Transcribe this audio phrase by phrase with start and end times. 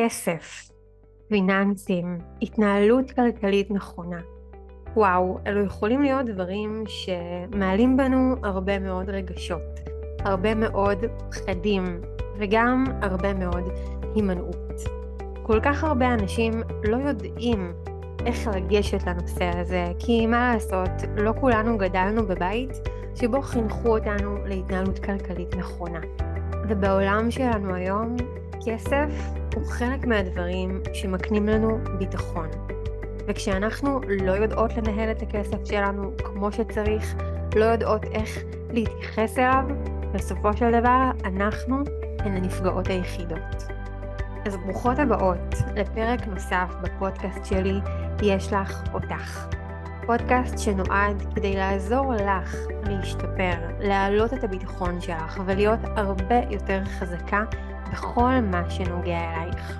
[0.00, 0.70] כסף,
[1.28, 4.20] פיננסים, התנהלות כלכלית נכונה.
[4.96, 9.80] וואו, אלו יכולים להיות דברים שמעלים בנו הרבה מאוד רגשות,
[10.20, 10.98] הרבה מאוד
[11.30, 12.00] פחדים
[12.38, 13.72] וגם הרבה מאוד
[14.14, 14.72] הימנעות.
[15.42, 17.72] כל כך הרבה אנשים לא יודעים
[18.26, 22.70] איך לגשת לנושא הזה, כי מה לעשות, לא כולנו גדלנו בבית
[23.14, 26.00] שבו חינכו אותנו להתנהלות כלכלית נכונה.
[26.68, 28.16] ובעולם שלנו היום,
[28.66, 32.48] כסף הוא חלק מהדברים שמקנים לנו ביטחון.
[33.28, 37.14] וכשאנחנו לא יודעות לנהל את הכסף שלנו כמו שצריך,
[37.56, 38.38] לא יודעות איך
[38.70, 39.64] להתייחס אליו,
[40.14, 41.76] בסופו של דבר אנחנו
[42.18, 43.64] הן הנפגעות היחידות.
[44.46, 47.80] אז ברוכות הבאות לפרק נוסף בפודקאסט שלי,
[48.22, 49.48] יש לך אותך.
[50.06, 57.44] פודקאסט שנועד כדי לעזור לך להשתפר, להעלות את הביטחון שלך ולהיות הרבה יותר חזקה
[57.92, 59.78] בכל מה שנוגע אלייך.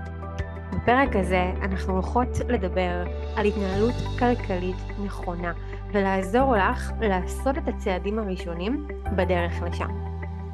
[0.72, 3.04] בפרק הזה אנחנו הולכות לדבר
[3.36, 5.52] על התנהלות כלכלית נכונה
[5.92, 9.88] ולעזור לך לעשות את הצעדים הראשונים בדרך לשם.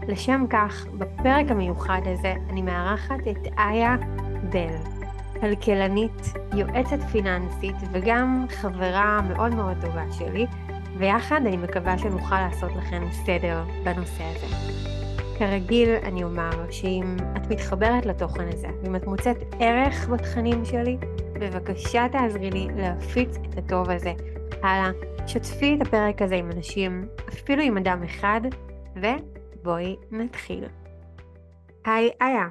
[0.09, 3.97] לשם כך, בפרק המיוחד הזה אני מארחת את איה
[4.53, 4.75] בל,
[5.41, 10.47] כלכלנית, יועצת פיננסית וגם חברה מאוד מאוד טובה שלי,
[10.99, 15.04] ויחד אני מקווה שנוכל לעשות לכם סדר בנושא הזה.
[15.39, 20.97] כרגיל אני אומר שאם את מתחברת לתוכן הזה, ואם את מוצאת ערך בתכנים שלי,
[21.41, 24.13] בבקשה תעזרי לי להפיץ את הטוב הזה
[24.63, 24.91] הלאה.
[25.27, 28.41] שתפי את הפרק הזה עם אנשים, אפילו עם אדם אחד,
[28.97, 30.65] ובואי נתחיל.
[31.85, 32.47] היי איה.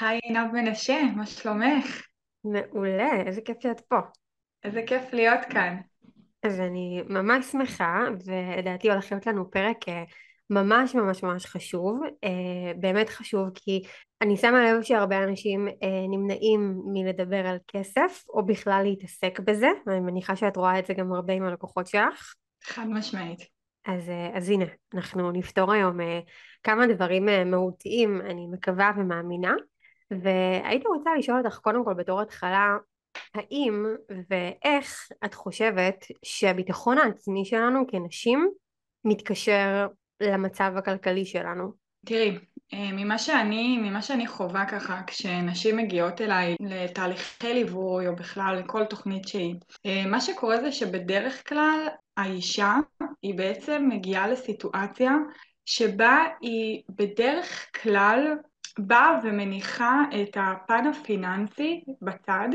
[0.00, 2.06] היי עינב מנשה, מה שלומך?
[2.44, 3.96] מעולה, איזה כיף שאת פה.
[4.64, 5.76] איזה כיף להיות כאן.
[6.42, 10.04] אז אני ממש שמחה, ולדעתי הולך להיות לנו פרק אה,
[10.52, 12.28] ממש ממש ממש חשוב, uh,
[12.80, 13.82] באמת חשוב כי
[14.22, 20.00] אני שמה לב שהרבה אנשים uh, נמנעים מלדבר על כסף או בכלל להתעסק בזה, ואני
[20.00, 22.34] מניחה שאת רואה את זה גם הרבה עם הלקוחות שלך.
[22.64, 23.40] חד משמעית.
[23.86, 24.64] אז, uh, אז הנה,
[24.94, 25.96] אנחנו נפתור היום
[26.62, 29.54] כמה דברים מהותיים, אני מקווה ומאמינה,
[30.10, 32.76] והייתי רוצה לשאול אותך קודם כל בתור התחלה,
[33.34, 33.86] האם
[34.30, 38.50] ואיך את חושבת שהביטחון העצמי שלנו כנשים
[39.04, 39.86] מתקשר
[40.22, 41.72] למצב הכלכלי שלנו?
[42.06, 42.38] תראי,
[42.74, 48.84] אה, ממה שאני, ממה שאני חווה ככה כשנשים מגיעות אליי לתהליכי ליווי או בכלל לכל
[48.84, 49.54] תוכנית שהיא,
[49.86, 52.74] אה, מה שקורה זה שבדרך כלל האישה
[53.22, 55.12] היא בעצם מגיעה לסיטואציה
[55.64, 58.36] שבה היא בדרך כלל
[58.78, 62.48] באה ומניחה את הפן הפיננסי בצד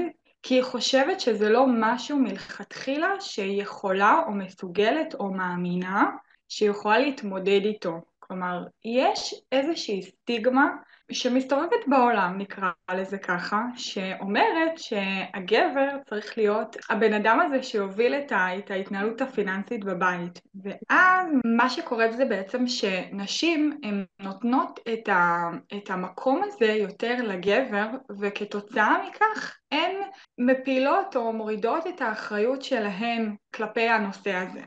[0.44, 6.06] כי היא חושבת שזה לא משהו מלכתחילה שהיא יכולה או מסוגלת או מאמינה
[6.50, 8.02] שיכולה להתמודד איתו.
[8.20, 10.68] כלומר, יש איזושהי סטיגמה
[11.12, 18.72] שמסתובבת בעולם, נקרא לזה ככה, שאומרת שהגבר צריך להיות הבן אדם הזה שיוביל את, את
[18.72, 20.42] ההתנהלות הפיננסית בבית.
[20.64, 27.88] ואז מה שקורה זה בעצם שנשים הן נותנות את, ה, את המקום הזה יותר לגבר,
[28.20, 29.96] וכתוצאה מכך הן
[30.38, 34.62] מפילות או מורידות את האחריות שלהן כלפי הנושא הזה.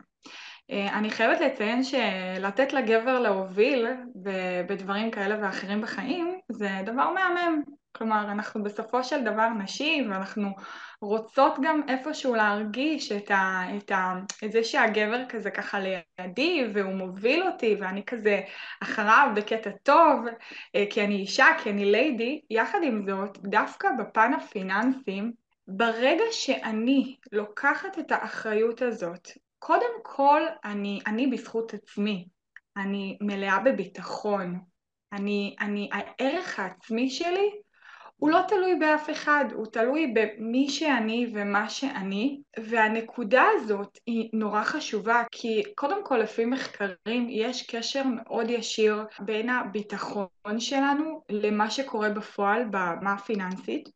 [0.70, 3.86] אה, אני חייבת לציין שלתת לגבר להוביל
[4.66, 7.62] בדברים כאלה ואחרים בחיים זה דבר מהמם.
[7.92, 10.48] כלומר, אנחנו בסופו של דבר נשים ואנחנו
[11.02, 14.14] רוצות גם איפשהו להרגיש את, ה, את, ה,
[14.44, 18.40] את זה שהגבר כזה ככה לידי והוא מוביל אותי ואני כזה
[18.82, 20.26] אחריו בקטע טוב
[20.74, 22.40] אה, כי אני אישה, כי אני ליידי.
[22.50, 25.20] יחד עם זאת, דווקא בפן הפיננסי,
[25.68, 29.28] ברגע שאני לוקחת את האחריות הזאת
[29.62, 32.28] קודם כל, אני, אני בזכות עצמי,
[32.76, 34.60] אני מלאה בביטחון,
[35.12, 37.50] אני, אני, הערך העצמי שלי
[38.16, 44.64] הוא לא תלוי באף אחד, הוא תלוי במי שאני ומה שאני, והנקודה הזאת היא נורא
[44.64, 52.10] חשובה, כי קודם כל לפי מחקרים יש קשר מאוד ישיר בין הביטחון שלנו למה שקורה
[52.10, 53.88] בפועל ברמה הפיננסית,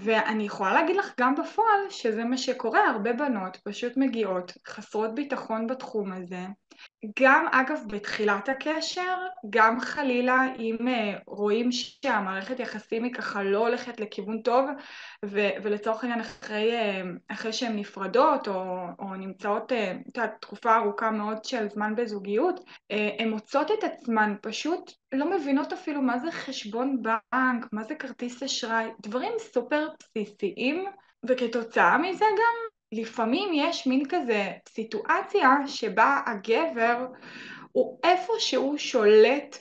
[0.00, 5.66] ואני יכולה להגיד לך גם בפועל שזה מה שקורה, הרבה בנות פשוט מגיעות חסרות ביטחון
[5.66, 6.46] בתחום הזה.
[7.20, 9.16] גם אגב בתחילת הקשר,
[9.50, 14.70] גם חלילה אם אה, רואים שהמערכת יחסים היא ככה לא הולכת לכיוון טוב
[15.24, 21.44] ו- ולצורך העניין אחרי, אה, אחרי שהן נפרדות או, או נמצאות את תקופה ארוכה מאוד
[21.44, 22.60] של זמן בזוגיות,
[23.18, 28.42] הן מוצאות את עצמן פשוט לא מבינות אפילו מה זה חשבון בנק, מה זה כרטיס
[28.42, 30.84] אשראי, דברים סופר בסיסיים,
[31.28, 37.06] וכתוצאה מזה גם לפעמים יש מין כזה סיטואציה שבה הגבר
[37.72, 39.56] הוא איפשהו שולט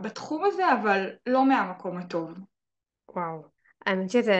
[0.00, 2.30] בתחום הזה, אבל לא מהמקום הטוב.
[3.14, 3.42] וואו.
[3.86, 4.34] האמת שזה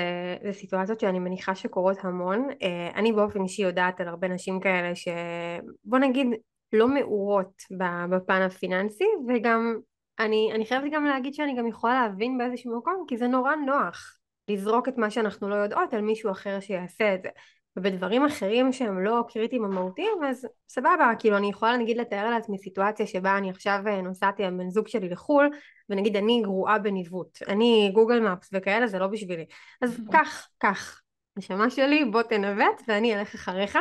[0.52, 2.48] סיטואציות שאני מניחה שקורות המון.
[2.62, 6.26] אה, אני באופן אישי יודעת על הרבה נשים כאלה שבוא נגיד
[6.72, 7.62] לא מעורות
[8.10, 9.76] בפן הפיננסי וגם
[10.18, 14.16] אני, אני חייבת גם להגיד שאני גם יכולה להבין באיזשהו מקום כי זה נורא נוח
[14.48, 17.28] לזרוק את מה שאנחנו לא יודעות על מישהו אחר שיעשה את זה.
[17.76, 22.58] ובדברים אחרים שהם לא קריטיים או מהותיים אז סבבה כאילו אני יכולה נגיד לתאר לעצמי
[22.58, 25.50] סיטואציה שבה אני עכשיו אה, נוסעתי עם בן זוג שלי לחו"ל
[25.88, 27.38] ונגיד אני גרועה בניווט.
[27.48, 29.46] אני גוגל מפס וכאלה זה לא בשבילי.
[29.82, 31.00] אז קח קח
[31.36, 33.78] נשמה שלי בוא תנווט ואני אלך אחריך.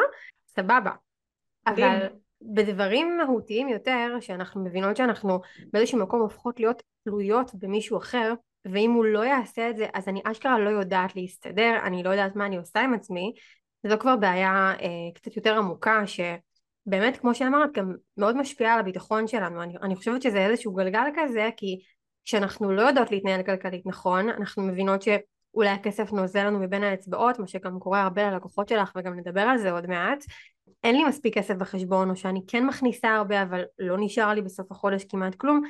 [0.48, 0.92] סבבה.
[1.68, 2.08] אבל
[2.42, 5.40] בדברים מהותיים יותר שאנחנו מבינות שאנחנו
[5.74, 8.34] באיזשהו מקום הופכות להיות תלויות במישהו אחר
[8.66, 12.36] ואם הוא לא יעשה את זה אז אני אשכרה לא יודעת להסתדר אני לא יודעת
[12.36, 13.34] מה אני עושה עם עצמי
[13.88, 19.28] זו כבר בעיה אה, קצת יותר עמוקה שבאמת כמו שאמרת גם מאוד משפיעה על הביטחון
[19.28, 19.64] שלנו.
[19.64, 21.80] אני, אני חושבת שזה איזשהו גלגל כזה כי
[22.26, 27.48] כשאנחנו לא יודעות להתנהל כלכלית נכון אנחנו מבינות שאולי הכסף נוזל לנו מבין האצבעות מה
[27.48, 30.24] שגם קורה הרבה ללקוחות שלך וגם נדבר על זה עוד מעט.
[30.84, 34.72] אין לי מספיק כסף בחשבון או שאני כן מכניסה הרבה אבל לא נשאר לי בסוף
[34.72, 35.62] החודש כמעט כלום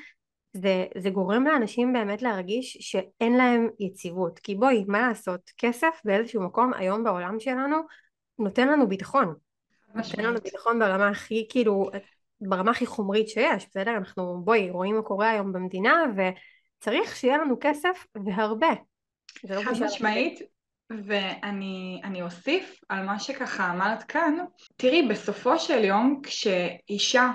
[0.53, 4.39] זה, זה גורם לאנשים באמת להרגיש שאין להם יציבות.
[4.39, 5.51] כי בואי מה לעשות?
[5.57, 7.77] כסף באיזשהו מקום היום בעולם שלנו
[8.39, 9.35] נותן לנו ביטחון.
[9.95, 11.89] נותן לנו ביטחון ברמה הכי כאילו
[12.41, 13.97] ברמה הכי חומרית שיש בסדר?
[13.97, 18.73] אנחנו בואי רואים מה קורה היום במדינה וצריך שיהיה לנו כסף והרבה.
[19.43, 20.39] לא חד משמעית
[20.89, 24.37] ואני אוסיף על מה שככה אמרת כאן.
[24.75, 27.31] תראי בסופו של יום כשאישה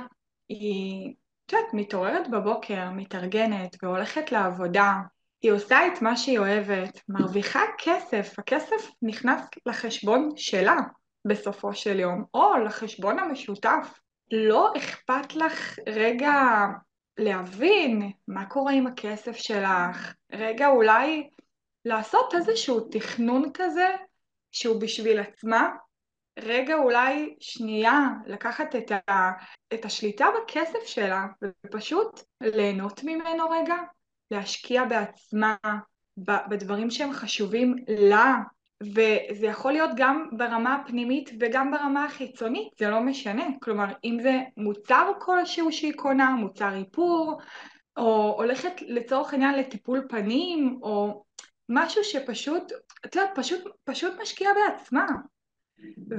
[0.49, 1.15] היא
[1.55, 4.93] יודעת, מתעוררת בבוקר, מתארגנת והולכת לעבודה,
[5.43, 10.77] היא עושה את מה שהיא אוהבת, מרוויחה כסף, הכסף נכנס לחשבון שלה
[11.25, 14.01] בסופו של יום, או לחשבון המשותף.
[14.33, 16.33] לא אכפת לך רגע
[17.19, 21.29] להבין מה קורה עם הכסף שלך, רגע אולי
[21.85, 23.89] לעשות איזשהו תכנון כזה
[24.53, 25.69] שהוא בשביל עצמה,
[26.39, 29.31] רגע אולי שנייה לקחת את, ה,
[29.75, 31.27] את השליטה בכסף שלה
[31.67, 33.77] ופשוט ליהנות ממנו רגע,
[34.31, 35.57] להשקיע בעצמה,
[36.19, 38.37] בדברים שהם חשובים לה,
[38.83, 43.45] וזה יכול להיות גם ברמה הפנימית וגם ברמה החיצונית, זה לא משנה.
[43.63, 47.41] כלומר, אם זה מוצר כלשהו שהיא קונה, מוצר איפור,
[47.97, 51.25] או הולכת לצורך העניין לטיפול פנים, או
[51.69, 52.73] משהו שפשוט,
[53.07, 55.07] את יודעת, פשוט, פשוט משקיע בעצמה.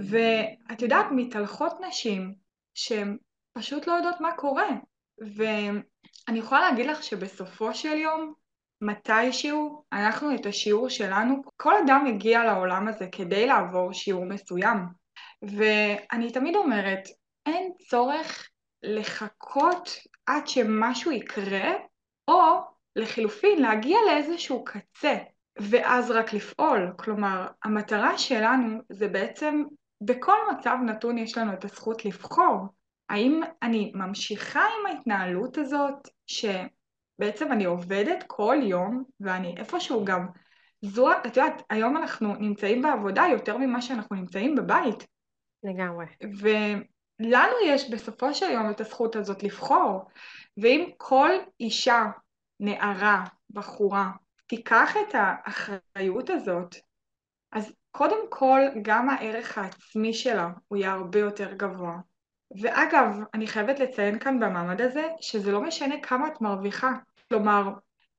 [0.10, 2.36] ואת יודעת, מתהלכות נשים
[2.74, 3.18] שהן
[3.54, 4.70] פשוט לא יודעות מה קורה.
[5.18, 8.34] ואני יכולה להגיד לך שבסופו של יום,
[8.82, 14.78] מתישהו, אנחנו את השיעור שלנו, כל אדם הגיע לעולם הזה כדי לעבור שיעור מסוים.
[15.42, 17.04] ואני תמיד אומרת,
[17.46, 18.50] אין צורך
[18.84, 19.90] לחכות
[20.26, 21.74] עד שמשהו יקרה,
[22.28, 22.60] או
[22.96, 25.18] לחילופין להגיע לאיזשהו קצה.
[25.60, 26.94] ואז רק לפעול.
[26.98, 29.64] כלומר, המטרה שלנו זה בעצם,
[30.02, 32.68] בכל מצב נתון יש לנו את הזכות לבחור.
[33.10, 40.28] האם אני ממשיכה עם ההתנהלות הזאת, שבעצם אני עובדת כל יום, ואני איפשהו גם,
[40.82, 45.08] זו, את יודעת, היום אנחנו נמצאים בעבודה יותר ממה שאנחנו נמצאים בבית.
[45.64, 46.06] לגמרי.
[46.40, 50.06] ולנו יש בסופו של יום את הזכות הזאת לבחור,
[50.58, 51.30] ואם כל
[51.60, 52.06] אישה,
[52.60, 54.12] נערה, בחורה,
[54.48, 56.76] תיקח את האחריות הזאת,
[57.52, 61.98] אז קודם כל גם הערך העצמי שלה הוא יהיה הרבה יותר גבוה.
[62.62, 66.92] ואגב, אני חייבת לציין כאן במעמד הזה שזה לא משנה כמה את מרוויחה.
[67.30, 67.64] כלומר,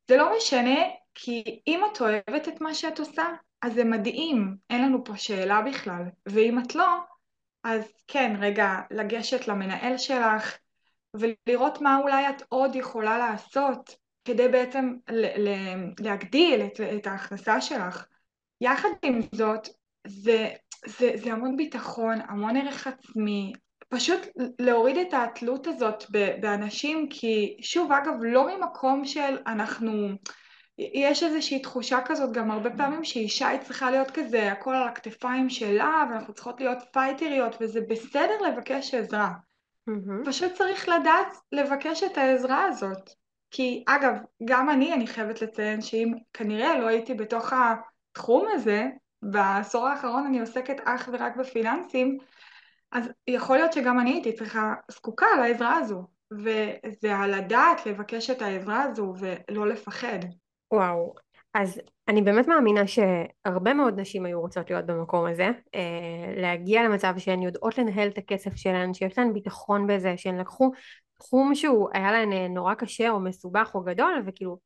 [0.08, 0.80] זה לא משנה
[1.14, 3.24] כי אם את אוהבת את מה שאת עושה,
[3.62, 6.02] אז זה מדהים, אין לנו פה שאלה בכלל.
[6.26, 6.88] ואם את לא,
[7.64, 10.56] אז כן, רגע, לגשת למנהל שלך
[11.14, 14.94] ולראות מה אולי את עוד יכולה לעשות כדי בעצם
[16.00, 18.06] להגדיל את, את ההכנסה שלך.
[18.60, 19.68] יחד עם זאת,
[20.06, 20.48] זה,
[20.86, 23.52] זה, זה המון ביטחון, המון ערך עצמי,
[23.88, 24.20] פשוט
[24.58, 26.04] להוריד את התלות הזאת
[26.40, 30.08] באנשים, כי שוב, אגב, לא ממקום של אנחנו...
[30.78, 35.50] יש איזושהי תחושה כזאת גם הרבה פעמים שאישה היא צריכה להיות כזה הכל על הכתפיים
[35.50, 39.32] שלה ואנחנו צריכות להיות פייטריות וזה בסדר לבקש עזרה.
[39.90, 40.26] Mm-hmm.
[40.26, 43.10] פשוט צריך לדעת לבקש את העזרה הזאת.
[43.50, 48.86] כי אגב, גם אני, אני חייבת לציין שאם כנראה לא הייתי בתוך התחום הזה,
[49.22, 52.18] בעשור האחרון אני עוסקת אך ורק בפיננסים,
[52.92, 58.42] אז יכול להיות שגם אני הייתי צריכה, זקוקה לעזרה הזו, וזה על הדעת לבקש את
[58.42, 60.18] העזרה הזו ולא לפחד.
[60.72, 61.14] וואו,
[61.54, 67.14] אז אני באמת מאמינה שהרבה מאוד נשים היו רוצות להיות במקום הזה, אה, להגיע למצב
[67.18, 70.70] שהן יודעות לנהל את הכסף שלהן, שיש להן ביטחון בזה, שהן לקחו
[71.18, 74.58] תחום שהוא היה להן אה, נורא קשה או מסובך או גדול וכאילו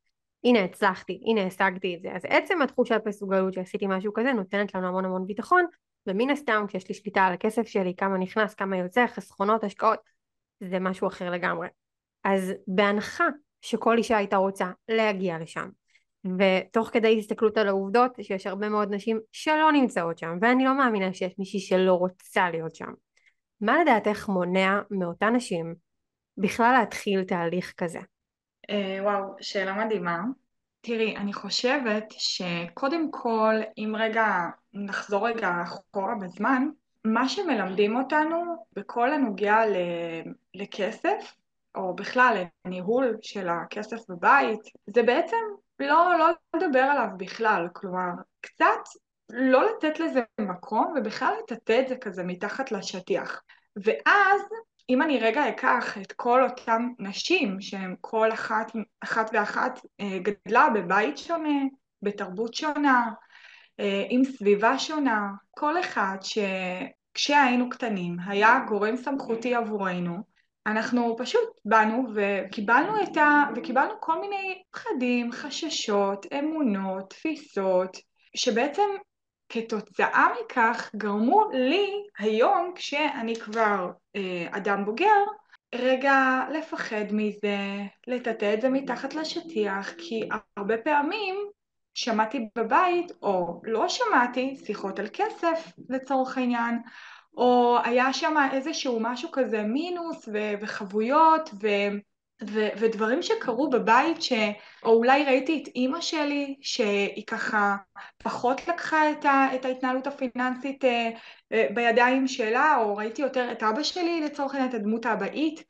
[0.43, 2.15] הנה הצלחתי, הנה השגתי את זה.
[2.15, 5.65] אז עצם התחושת מסוגלות שעשיתי משהו כזה נותנת לנו המון המון ביטחון,
[6.07, 9.99] ומן הסתם כשיש לי שליטה על הכסף שלי, כמה נכנס, כמה יוצא, חסכונות, השקעות,
[10.59, 11.67] זה משהו אחר לגמרי.
[12.23, 13.25] אז בהנחה
[13.61, 15.69] שכל אישה הייתה רוצה להגיע לשם,
[16.25, 21.13] ותוך כדי הסתכלות על העובדות שיש הרבה מאוד נשים שלא נמצאות שם, ואני לא מאמינה
[21.13, 22.91] שיש מישהי שלא רוצה להיות שם.
[23.61, 25.75] מה לדעתך מונע מאותן נשים
[26.41, 27.99] בכלל להתחיל תהליך כזה?
[28.69, 30.21] אה, וואו, שאלה מדהימה.
[30.81, 34.25] תראי, אני חושבת שקודם כל, אם רגע
[34.73, 36.67] נחזור רגע אחורה בזמן,
[37.05, 39.57] מה שמלמדים אותנו בכל הנוגע
[40.53, 41.35] לכסף,
[41.75, 45.37] או בכלל לניהול של הכסף בבית, זה בעצם
[45.79, 48.09] לא, לא לדבר עליו בכלל, כלומר,
[48.41, 48.81] קצת
[49.29, 53.41] לא לתת לזה מקום ובכלל לטאטא את זה כזה מתחת לשטיח.
[53.75, 54.41] ואז
[54.91, 58.71] אם אני רגע אקח את כל אותן נשים שהן כל אחת,
[59.01, 61.59] אחת ואחת אה, גדלה בבית שונה,
[62.01, 63.11] בתרבות שונה,
[63.79, 70.17] אה, עם סביבה שונה, כל אחד שכשהיינו קטנים היה גורם סמכותי עבורנו,
[70.67, 73.43] אנחנו פשוט באנו וקיבלנו את ה...
[73.55, 77.97] וקיבלנו כל מיני פחדים, חששות, אמונות, תפיסות,
[78.35, 78.89] שבעצם
[79.51, 85.23] כתוצאה מכך גרמו לי היום כשאני כבר אה, אדם בוגר
[85.75, 87.57] רגע לפחד מזה,
[88.07, 91.35] לטאטא את זה מתחת לשטיח כי הרבה פעמים
[91.93, 96.79] שמעתי בבית או לא שמעתי שיחות על כסף לצורך העניין
[97.37, 101.97] או היה שם איזשהו משהו כזה מינוס ו- וחבויות ו-
[102.47, 104.33] ו- ודברים שקרו בבית, ש...
[104.83, 107.75] או אולי ראיתי את אימא שלי, שהיא ככה
[108.17, 109.47] פחות לקחה את, ה...
[109.55, 111.09] את ההתנהלות הפיננסית אה,
[111.53, 115.63] אה, בידיים שלה, או ראיתי יותר את אבא שלי לצורך העניין, את הדמות האבאית,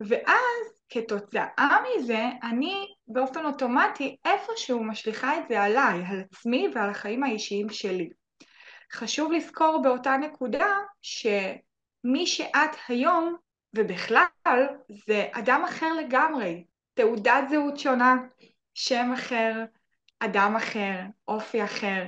[0.00, 7.22] ואז כתוצאה מזה אני באופן אוטומטי איפשהו משליכה את זה עליי, על עצמי ועל החיים
[7.22, 8.08] האישיים שלי.
[8.92, 13.36] חשוב לזכור באותה נקודה שמי שאת היום
[13.74, 14.66] ובכלל
[15.06, 16.64] זה אדם אחר לגמרי,
[16.94, 18.16] תעודת זהות שונה,
[18.74, 19.64] שם אחר,
[20.20, 22.04] אדם אחר, אופי אחר,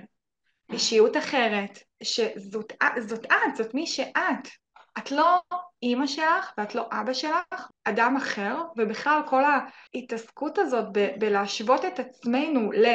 [0.73, 4.49] אישיות אחרת, שזאת זאת את, זאת מי שאת.
[4.99, 5.41] את לא
[5.83, 11.99] אימא שלך ואת לא אבא שלך, אדם אחר, ובכלל כל ההתעסקות הזאת ב- בלהשוות את
[11.99, 12.87] עצמנו ל...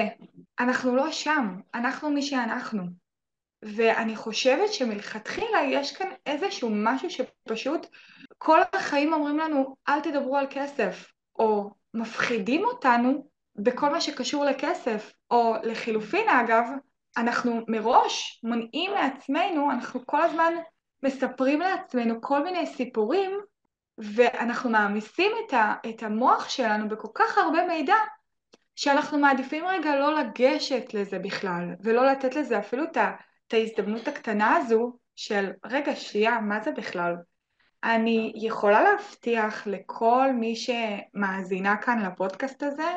[0.60, 2.84] אנחנו לא שם, אנחנו מי שאנחנו.
[3.64, 7.88] ואני חושבת שמלכתחילה יש כאן איזשהו משהו שפשוט
[8.38, 15.14] כל החיים אומרים לנו אל תדברו על כסף, או מפחידים אותנו בכל מה שקשור לכסף,
[15.32, 16.64] או לחילופין אגב,
[17.18, 20.54] אנחנו מראש מונעים מעצמנו, אנחנו כל הזמן
[21.04, 23.32] מספרים לעצמנו כל מיני סיפורים
[23.98, 27.96] ואנחנו מעמיסים את, ה, את המוח שלנו בכל כך הרבה מידע
[28.76, 33.12] שאנחנו מעדיפים רגע לא לגשת לזה בכלל ולא לתת לזה אפילו את, ה,
[33.52, 37.16] את ההזדמנות הקטנה הזו של רגע שנייה מה זה בכלל
[37.84, 42.92] אני יכולה להבטיח לכל מי שמאזינה כאן לפודקאסט הזה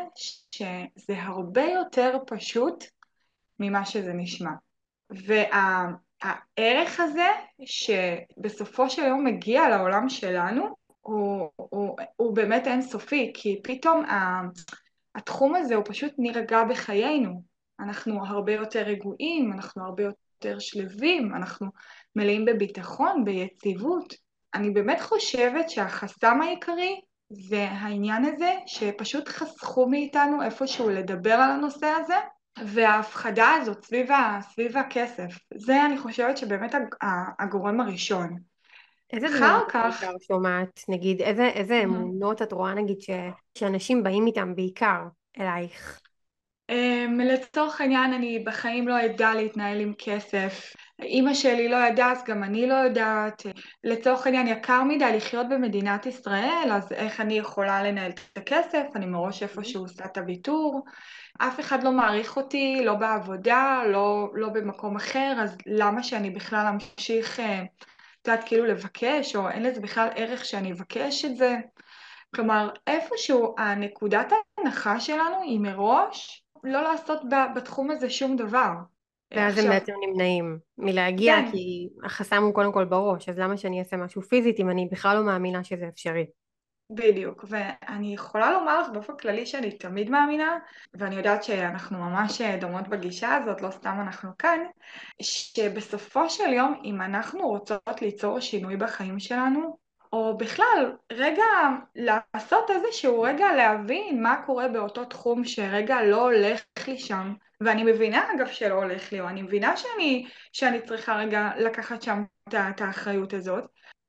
[0.51, 2.85] שזה הרבה יותר פשוט
[3.59, 4.51] ממה שזה נשמע.
[5.11, 7.29] והערך הזה
[7.65, 14.05] שבסופו של יום מגיע לעולם שלנו הוא, הוא, הוא באמת אינסופי כי פתאום
[15.15, 17.43] התחום הזה הוא פשוט נרגע בחיינו.
[17.81, 20.24] אנחנו הרבה יותר רגועים, אנחנו הרבה יותר
[20.59, 21.67] שלווים, אנחנו
[22.17, 24.15] מלאים בביטחון, ביציבות.
[24.55, 27.01] אני באמת חושבת שהחסם העיקרי
[27.31, 32.15] זה העניין הזה שפשוט חסכו מאיתנו איפשהו לדבר על הנושא הזה
[32.65, 36.75] וההפחדה הזאת סביב, ה, סביב הכסף זה אני חושבת שבאמת
[37.39, 38.37] הגורם הראשון
[39.13, 40.01] איזה דברים כך...
[40.01, 43.11] בעיקר שומעת, נגיד, איזה, איזה אמונות את רואה נגיד ש,
[43.59, 45.01] שאנשים באים איתם בעיקר
[45.41, 46.01] אלייך?
[46.73, 52.25] Um, לצורך העניין אני בחיים לא אדע להתנהל עם כסף, אימא שלי לא ידעה אז
[52.25, 53.43] גם אני לא יודעת,
[53.85, 59.07] לצורך העניין יקר מדי לחיות במדינת ישראל אז איך אני יכולה לנהל את הכסף, אני
[59.07, 60.85] מראש איפשהו עושה את הוויתור,
[61.39, 66.67] אף אחד לא מעריך אותי, לא בעבודה, לא, לא במקום אחר, אז למה שאני בכלל
[66.67, 71.57] אמשיך, אה, את יודעת, כאילו לבקש, או אין לזה בכלל ערך שאני אבקש את זה,
[72.35, 77.23] כלומר איפשהו הנקודת ההנחה שלנו היא מראש לא לעשות
[77.55, 78.73] בתחום הזה שום דבר.
[79.35, 81.51] ואז הם בעצם נמנעים מלהגיע כן.
[81.53, 85.17] כי החסם הוא קודם כל בראש, אז למה שאני אעשה משהו פיזית אם אני בכלל
[85.17, 86.27] לא מאמינה שזה אפשרי?
[86.91, 90.59] בדיוק, ואני יכולה לומר לך באופן כללי שאני תמיד מאמינה,
[90.95, 94.59] ואני יודעת שאנחנו ממש דומות בגישה הזאת, לא סתם אנחנו כאן,
[95.23, 99.84] שבסופו של יום אם אנחנו רוצות ליצור שינוי בחיים שלנו,
[100.15, 101.45] או בכלל, רגע
[101.95, 108.27] לעשות איזשהו רגע להבין מה קורה באותו תחום שרגע לא הולך לי שם, ואני מבינה
[108.35, 113.33] אגב שלא הולך לי, או אני מבינה שאני, שאני צריכה רגע לקחת שם את האחריות
[113.33, 113.65] הזאת,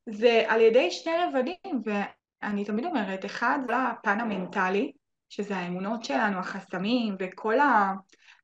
[0.10, 4.92] זה על ידי שני רבדים, ואני תמיד אומרת, אחד זה הפן המנטלי,
[5.30, 7.94] שזה האמונות שלנו, החסמים וכל ה...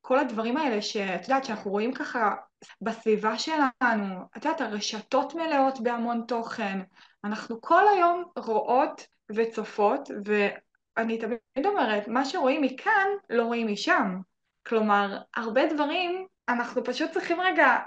[0.01, 2.36] כל הדברים האלה שאת יודעת שאנחנו רואים ככה
[2.82, 6.80] בסביבה שלנו, את יודעת הרשתות מלאות בהמון תוכן,
[7.23, 14.19] אנחנו כל היום רואות וצופות ואני תמיד אומרת מה שרואים מכאן לא רואים משם,
[14.67, 17.77] כלומר הרבה דברים אנחנו פשוט צריכים רגע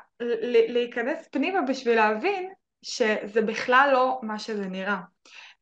[0.69, 5.01] להיכנס פנימה בשביל להבין שזה בכלל לא מה שזה נראה.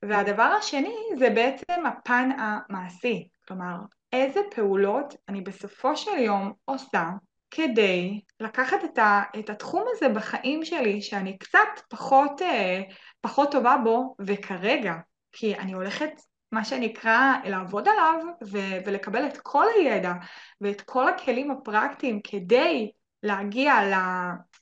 [0.02, 3.76] והדבר השני זה בעצם הפן המעשי, כלומר
[4.12, 7.04] איזה פעולות אני בסופו של יום עושה
[7.50, 12.82] כדי לקחת את, ה, את התחום הזה בחיים שלי שאני קצת פחות, אה,
[13.22, 14.94] פחות טובה בו וכרגע
[15.32, 16.10] כי אני הולכת
[16.52, 18.14] מה שנקרא לעבוד עליו
[18.44, 20.12] ו- ולקבל את כל הידע
[20.60, 22.90] ואת כל הכלים הפרקטיים כדי
[23.22, 23.74] להגיע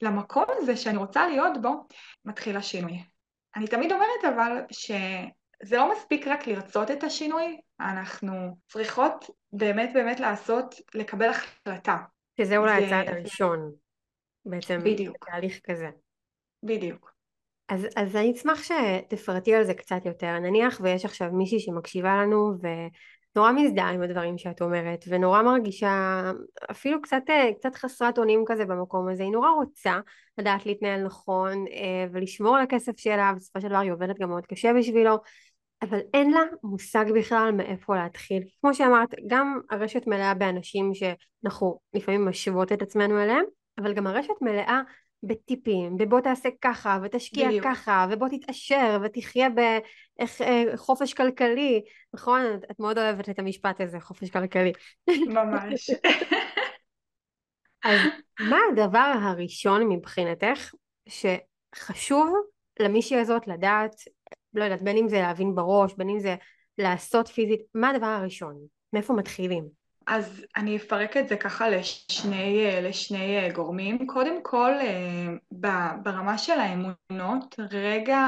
[0.02, 1.86] למקום הזה שאני רוצה להיות בו,
[2.24, 3.02] מתחיל השינוי.
[3.56, 10.20] אני תמיד אומרת אבל שזה לא מספיק רק לרצות את השינוי, אנחנו צריכות באמת באמת
[10.20, 11.96] לעשות, לקבל החלטה.
[12.40, 13.72] שזה אולי הצעד הראשון,
[14.44, 15.24] בעצם, בדיוק.
[15.24, 15.88] תהליך כזה.
[16.62, 17.19] בדיוק.
[17.70, 20.38] אז, אז אני אשמח שתפרטי על זה קצת יותר.
[20.38, 26.22] נניח ויש עכשיו מישהי שמקשיבה לנו ונורא מזדהה עם הדברים שאת אומרת, ונורא מרגישה
[26.70, 27.22] אפילו קצת,
[27.58, 29.22] קצת חסרת אונים כזה במקום הזה.
[29.22, 30.00] היא נורא רוצה
[30.38, 34.46] לדעת להתנהל נכון אה, ולשמור על הכסף שלה, בסופו של דבר היא עובדת גם מאוד
[34.46, 35.18] קשה בשבילו,
[35.82, 38.42] אבל אין לה מושג בכלל מאיפה להתחיל.
[38.60, 43.44] כמו שאמרת, גם הרשת מלאה באנשים שאנחנו לפעמים משוות את עצמנו אליהם,
[43.78, 44.80] אבל גם הרשת מלאה
[45.22, 47.64] בטיפים, ובוא תעשה ככה, ותשקיע בדיוק.
[47.64, 49.48] ככה, ובוא תתעשר, ותחיה
[50.74, 51.82] בחופש אה, כלכלי,
[52.14, 52.42] נכון?
[52.70, 54.72] את מאוד אוהבת את המשפט הזה, חופש כלכלי.
[55.26, 55.90] ממש.
[57.84, 58.00] אז
[58.40, 60.74] מה הדבר הראשון מבחינתך
[61.08, 62.34] שחשוב
[62.80, 63.94] למישהי הזאת לדעת
[64.54, 66.34] לא יודעת, בין אם זה להבין בראש, בין אם זה
[66.78, 68.56] לעשות פיזית, מה הדבר הראשון?
[68.92, 69.79] מאיפה מתחילים?
[70.10, 74.06] אז אני אפרק את זה ככה לשני, לשני גורמים.
[74.06, 74.72] קודם כל,
[76.02, 78.24] ברמה של האמונות, רגע,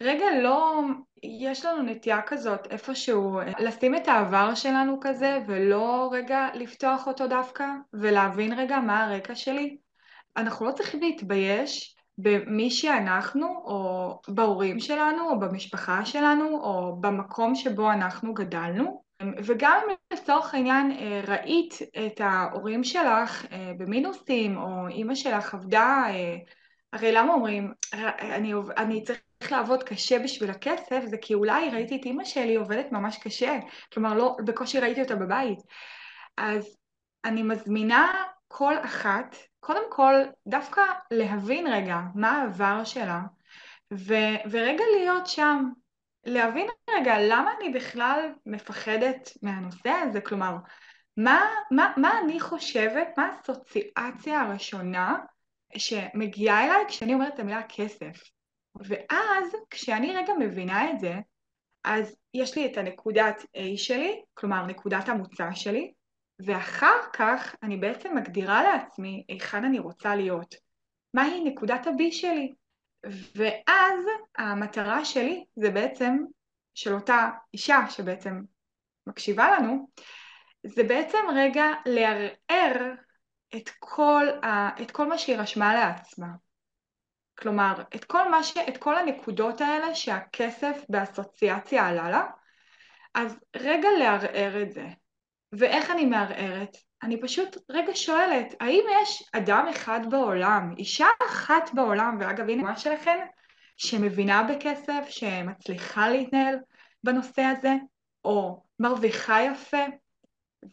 [0.00, 0.80] רגע לא,
[1.22, 7.66] יש לנו נטייה כזאת איפשהו לשים את העבר שלנו כזה ולא רגע לפתוח אותו דווקא
[7.92, 9.76] ולהבין רגע מה הרקע שלי.
[10.36, 17.92] אנחנו לא צריכים להתבייש במי שאנחנו, או בהורים שלנו, או במשפחה שלנו, או במקום שבו
[17.92, 19.02] אנחנו גדלנו.
[19.44, 26.02] וגם אם לצורך העניין אה, ראית את ההורים שלך אה, במינוסים, או אימא שלך עבדה,
[26.08, 26.36] אה,
[26.92, 27.72] הרי למה אומרים,
[28.20, 32.92] אני, אני צריך לעבוד קשה בשביל הכסף, זה כי אולי ראיתי את אימא שלי עובדת
[32.92, 33.58] ממש קשה,
[33.92, 35.58] כלומר לא, בקושי ראיתי אותה בבית.
[36.36, 36.76] אז
[37.24, 40.14] אני מזמינה כל אחת קודם כל,
[40.46, 43.20] דווקא להבין רגע מה העבר שלה,
[43.92, 45.68] ו- ורגע להיות שם,
[46.24, 50.56] להבין רגע למה אני בכלל מפחדת מהנושא הזה, כלומר,
[51.16, 55.18] מה, מה, מה אני חושבת, מה האסוציאציה הראשונה
[55.76, 58.22] שמגיעה אליי כשאני אומרת את המילה כסף.
[58.74, 61.14] ואז כשאני רגע מבינה את זה,
[61.84, 65.92] אז יש לי את הנקודת A שלי, כלומר נקודת המוצא שלי,
[66.46, 70.54] ואחר כך אני בעצם מגדירה לעצמי היכן אני רוצה להיות.
[71.14, 72.52] מהי נקודת הבי שלי?
[73.36, 74.04] ואז
[74.38, 76.18] המטרה שלי זה בעצם,
[76.74, 78.40] של אותה אישה שבעצם
[79.06, 79.88] מקשיבה לנו,
[80.66, 82.92] זה בעצם רגע לערער
[83.56, 86.28] את כל, ה, את כל מה שהיא רשמה לעצמה.
[87.38, 92.24] כלומר, את כל, מה ש, את כל הנקודות האלה שהכסף באסוציאציה עלה לה,
[93.14, 94.86] אז רגע לערער את זה.
[95.52, 96.76] ואיך אני מערערת?
[97.02, 102.76] אני פשוט רגע שואלת, האם יש אדם אחד בעולם, אישה אחת בעולם, ואגב הנה מה
[102.76, 103.18] שלכם,
[103.76, 106.56] שמבינה בכסף, שמצליחה להתנהל
[107.04, 107.72] בנושא הזה,
[108.24, 109.84] או מרוויחה יפה,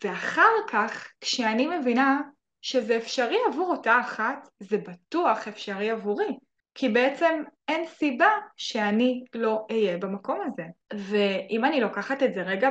[0.03, 2.21] ואחר כך, כשאני מבינה
[2.61, 6.37] שזה אפשרי עבור אותה אחת, זה בטוח אפשרי עבורי.
[6.75, 10.63] כי בעצם אין סיבה שאני לא אהיה במקום הזה.
[10.93, 12.69] ואם אני לוקחת את זה רגע.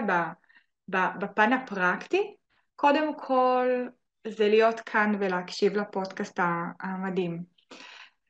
[0.88, 2.34] בפן הפרקטי,
[2.80, 3.86] קודם כל
[4.26, 6.40] זה להיות כאן ולהקשיב לפודקאסט
[6.80, 7.42] המדהים.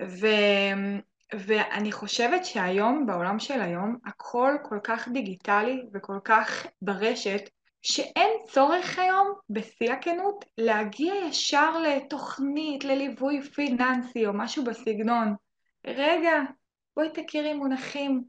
[0.02, 0.26] ו,
[1.34, 7.40] ואני חושבת שהיום, בעולם של היום, הכל כל כך דיגיטלי וכל כך ברשת,
[7.82, 15.34] שאין צורך היום, בשיא הכנות, להגיע ישר לתוכנית, לליווי פיננסי או משהו בסגנון.
[15.86, 16.42] רגע,
[16.96, 18.24] בואי תכירי מונחים,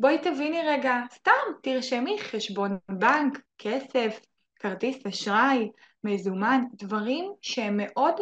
[0.00, 4.20] בואי תביני רגע, סתם תרשמי חשבון בנק, כסף,
[4.58, 5.70] כרטיס אשראי,
[6.04, 8.14] מזומן, דברים שהם מאוד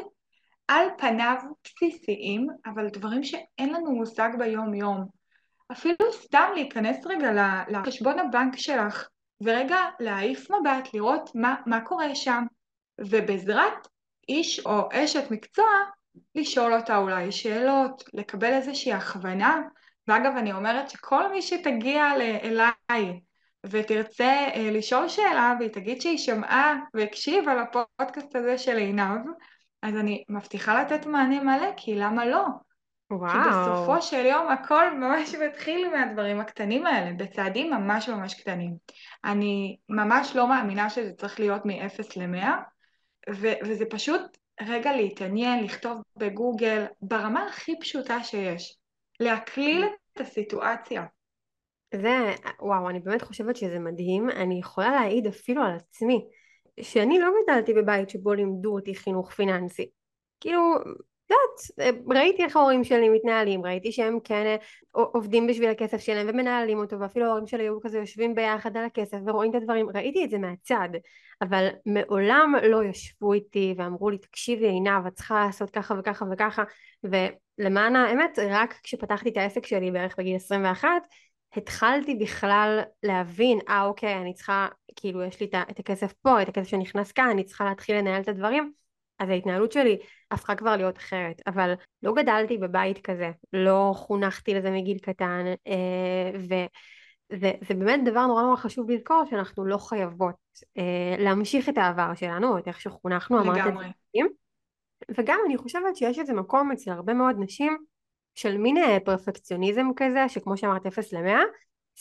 [0.68, 5.06] על פניו בסיסיים, אבל דברים שאין לנו מושג ביום יום.
[5.72, 7.30] אפילו סתם להיכנס רגע
[7.68, 9.08] לחשבון הבנק שלך,
[9.40, 12.44] ורגע להעיף מבט, לראות מה, מה קורה שם,
[13.00, 13.88] ובעזרת
[14.28, 15.68] איש או אשת מקצוע,
[16.34, 19.62] לשאול אותה אולי שאלות, לקבל איזושהי הכוונה,
[20.08, 23.20] ואגב אני אומרת שכל מי שתגיע אליי
[23.70, 29.20] ותרצה אה, לשאול שאלה והיא תגיד שהיא שמעה והקשיבה לפודקאסט הזה של עינב,
[29.82, 32.44] אז אני מבטיחה לתת מענה מלא, כי למה לא?
[33.10, 33.32] וואו.
[33.32, 38.74] כי בסופו של יום הכל ממש מתחיל מהדברים הקטנים האלה, בצעדים ממש ממש קטנים.
[39.24, 42.46] אני ממש לא מאמינה שזה צריך להיות מ-0 ל-100,
[43.64, 44.22] וזה פשוט
[44.60, 48.76] רגע להתעניין, לכתוב בגוגל, ברמה הכי פשוטה שיש.
[49.20, 51.04] להקליל את הסיטואציה.
[51.94, 54.30] זה, וואו, אני באמת חושבת שזה מדהים.
[54.30, 56.26] אני יכולה להעיד אפילו על עצמי,
[56.80, 59.90] שאני לא גדלתי בבית שבו לימדו אותי חינוך פיננסי.
[60.40, 60.60] כאילו,
[61.30, 64.56] יודעת, ראיתי איך ההורים שלי מתנהלים, ראיתי שהם כן אה,
[64.92, 69.18] עובדים בשביל הכסף שלהם ומנהלים אותו, ואפילו ההורים שלי היו כזה יושבים ביחד על הכסף
[69.26, 70.88] ורואים את הדברים, ראיתי את זה מהצד,
[71.42, 76.62] אבל מעולם לא ישבו איתי ואמרו לי, תקשיבי עינב, את צריכה לעשות ככה וככה וככה,
[77.04, 80.88] ולמען האמת, רק כשפתחתי את העסק שלי בערך בגיל 21,
[81.56, 86.68] התחלתי בכלל להבין, אה אוקיי, אני צריכה, כאילו יש לי את הכסף פה, את הכסף
[86.68, 88.72] שנכנס כאן, אני צריכה להתחיל לנהל את הדברים,
[89.18, 89.98] אז ההתנהלות שלי
[90.30, 96.30] הפכה כבר להיות אחרת, אבל לא גדלתי בבית כזה, לא חונכתי לזה מגיל קטן, אה,
[96.34, 100.34] וזה באמת דבר נורא נורא חשוב לזכור שאנחנו לא חייבות
[100.78, 103.84] אה, להמשיך את העבר שלנו, את איך שחונכנו, אמרת את זה.
[105.18, 107.78] וגם אני חושבת שיש איזה מקום אצל הרבה מאוד נשים
[108.34, 111.38] של מין אה, פרפקציוניזם כזה, שכמו שאמרת 0 ל-100,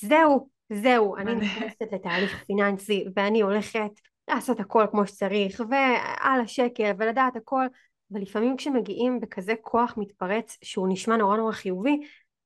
[0.01, 3.91] זהו, זהו, אני נכנסת לתהליך פיננסי ואני הולכת
[4.27, 7.65] לעשות הכל כמו שצריך ועל השקל ולדעת הכל
[8.11, 11.99] ולפעמים כשמגיעים בכזה כוח מתפרץ שהוא נשמע נורא נורא חיובי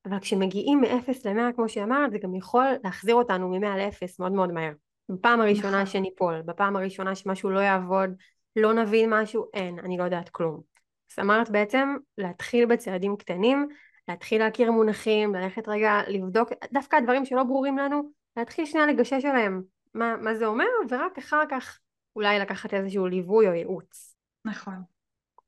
[0.06, 4.52] אבל כשמגיעים מ-0 ל-100 כמו שאמרת זה גם יכול להחזיר אותנו מ-100 ל-0 מאוד מאוד
[4.52, 4.71] מהר
[5.10, 5.86] בפעם הראשונה נכון.
[5.86, 8.10] שניפול, בפעם הראשונה שמשהו לא יעבוד,
[8.56, 10.76] לא נבין משהו, אין, אני לא יודעת כלום.
[11.11, 13.67] אז אמרת בעצם להתחיל בצעדים קטנים,
[14.07, 19.61] להתחיל להכיר מונחים, ללכת רגע לבדוק, דווקא הדברים שלא ברורים לנו, להתחיל שנייה לגשש עליהם,
[19.93, 21.79] מה, מה זה אומר, ורק אחר כך
[22.15, 24.15] אולי לקחת איזשהו ליווי או ייעוץ.
[24.45, 24.81] נכון.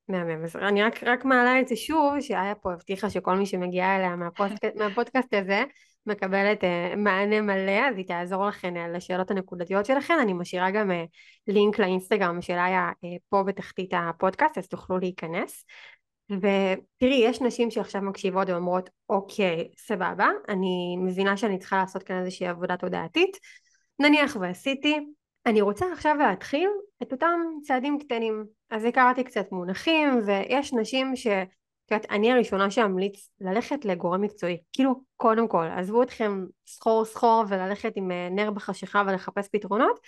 [0.09, 0.43] מהמם.
[0.43, 4.15] אז אני רק, רק מעלה את זה שוב, שאיה פה הבטיחה שכל מי שמגיע אליה
[4.15, 5.63] מהפודקאסט, מהפודקאסט הזה
[6.05, 10.13] מקבלת uh, מענה מלא, אז היא תעזור לכן uh, לשאלות הנקודתיות שלכן.
[10.21, 10.93] אני משאירה גם uh,
[11.47, 15.65] לינק לאינסטגרם של איה uh, פה בתחתית הפודקאסט, אז תוכלו להיכנס.
[16.31, 22.47] ותראי, יש נשים שעכשיו מקשיבות ואומרות, אוקיי, סבבה, אני מבינה שאני צריכה לעשות כאן איזושהי
[22.47, 23.38] עבודה תודעתית,
[23.99, 24.99] נניח ועשיתי,
[25.45, 26.69] אני רוצה עכשיו להתחיל
[27.03, 28.45] את אותם צעדים קטנים.
[28.69, 31.27] אז הכרתי קצת מונחים, ויש נשים ש...
[31.89, 34.58] את יודעת, אני הראשונה שאמליץ ללכת לגורם מקצועי.
[34.73, 39.99] כאילו, קודם כל, עזבו אתכם סחור סחור וללכת עם אה, נר בחשיכה ולחפש פתרונות,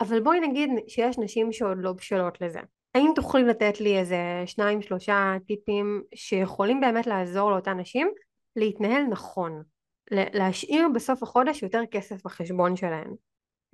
[0.00, 2.60] אבל בואי נגיד שיש נשים שעוד לא בשלות לזה.
[2.94, 8.10] האם תוכלי לתת לי איזה שניים שלושה טיפים שיכולים באמת לעזור לאותן נשים
[8.56, 9.62] להתנהל נכון?
[10.10, 13.14] להשאיר בסוף החודש יותר כסף בחשבון שלהן.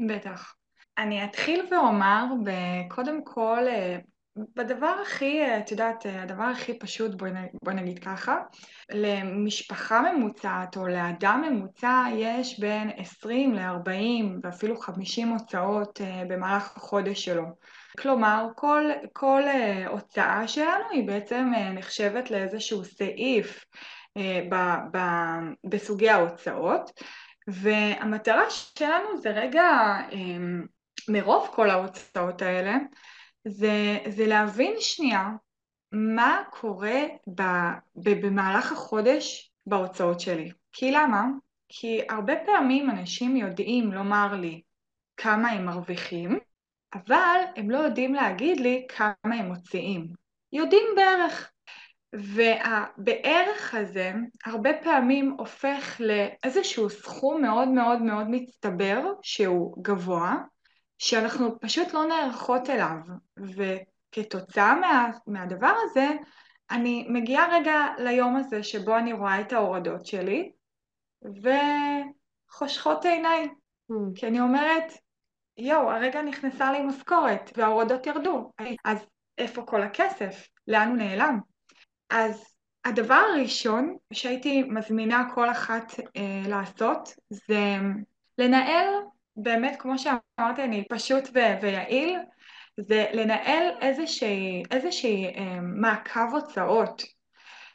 [0.08, 0.54] בטח.
[0.98, 2.24] אני אתחיל ואומר,
[2.88, 3.98] קודם כל, אה,
[4.36, 7.30] בדבר הכי, אה, את יודעת, אה, הדבר הכי פשוט, בואי
[7.62, 8.38] בוא נגיד ככה,
[8.92, 17.44] למשפחה ממוצעת או לאדם ממוצע יש בין 20 ל-40 ואפילו 50 הוצאות במהלך החודש שלו.
[17.98, 19.42] כלומר, כל, כל
[19.88, 23.64] הוצאה שלנו היא בעצם נחשבת לאיזשהו סעיף
[24.50, 24.54] ב,
[24.92, 24.98] ב,
[25.64, 26.90] בסוגי ההוצאות,
[27.48, 29.96] והמטרה שלנו זה רגע,
[31.08, 32.76] מרוב כל ההוצאות האלה,
[33.46, 35.28] זה, זה להבין שנייה
[35.92, 37.02] מה קורה
[37.34, 37.42] ב,
[37.96, 40.50] ב, במהלך החודש בהוצאות שלי.
[40.72, 41.24] כי למה?
[41.68, 44.62] כי הרבה פעמים אנשים יודעים לומר לי
[45.16, 46.38] כמה הם מרוויחים,
[46.94, 50.06] אבל הם לא יודעים להגיד לי כמה הם מוציאים.
[50.52, 51.52] יודעים בערך.
[52.12, 54.12] והבערך הזה
[54.44, 60.36] הרבה פעמים הופך לאיזשהו סכום מאוד מאוד מאוד מצטבר שהוא גבוה,
[60.98, 62.96] שאנחנו פשוט לא נערכות אליו,
[63.36, 66.08] וכתוצאה מה, מהדבר הזה
[66.70, 70.52] אני מגיעה רגע ליום הזה שבו אני רואה את ההורדות שלי
[71.22, 73.48] וחושכות עיניי,
[73.92, 73.94] mm.
[74.14, 74.92] כי אני אומרת
[75.58, 78.52] יואו, הרגע נכנסה לי משכורת וההורדות ירדו,
[78.84, 78.98] אז
[79.38, 80.48] איפה כל הכסף?
[80.68, 81.38] לאן הוא נעלם?
[82.10, 82.44] אז
[82.84, 87.76] הדבר הראשון שהייתי מזמינה כל אחת אה, לעשות זה
[88.38, 88.86] לנהל,
[89.36, 92.18] באמת כמו שאמרתי, אני פשוט ו- ויעיל,
[92.80, 97.02] זה לנהל איזושהי, איזושהי אה, מעקב הוצאות,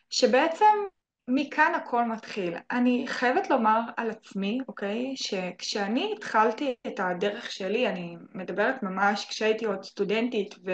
[0.09, 0.65] שבעצם
[1.27, 2.53] מכאן הכל מתחיל.
[2.71, 9.65] אני חייבת לומר על עצמי, אוקיי, שכשאני התחלתי את הדרך שלי, אני מדברת ממש כשהייתי
[9.65, 10.71] עוד סטודנטית ו...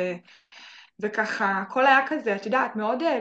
[0.99, 3.19] וככה הכל היה כזה, את יודעת, מאוד אה,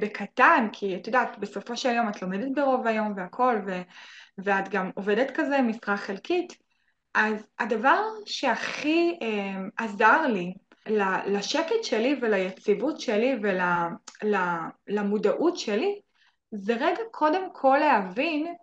[0.00, 3.80] בקטן, כי את יודעת, בסופו של יום את לומדת ברוב היום והכל, ו,
[4.38, 6.56] ואת גם עובדת כזה משרה חלקית,
[7.14, 10.54] אז הדבר שהכי אה, עזר לי
[11.26, 13.38] לשקט שלי וליציבות שלי
[14.88, 16.00] ולמודעות שלי,
[16.50, 18.54] זה רגע קודם כל להבין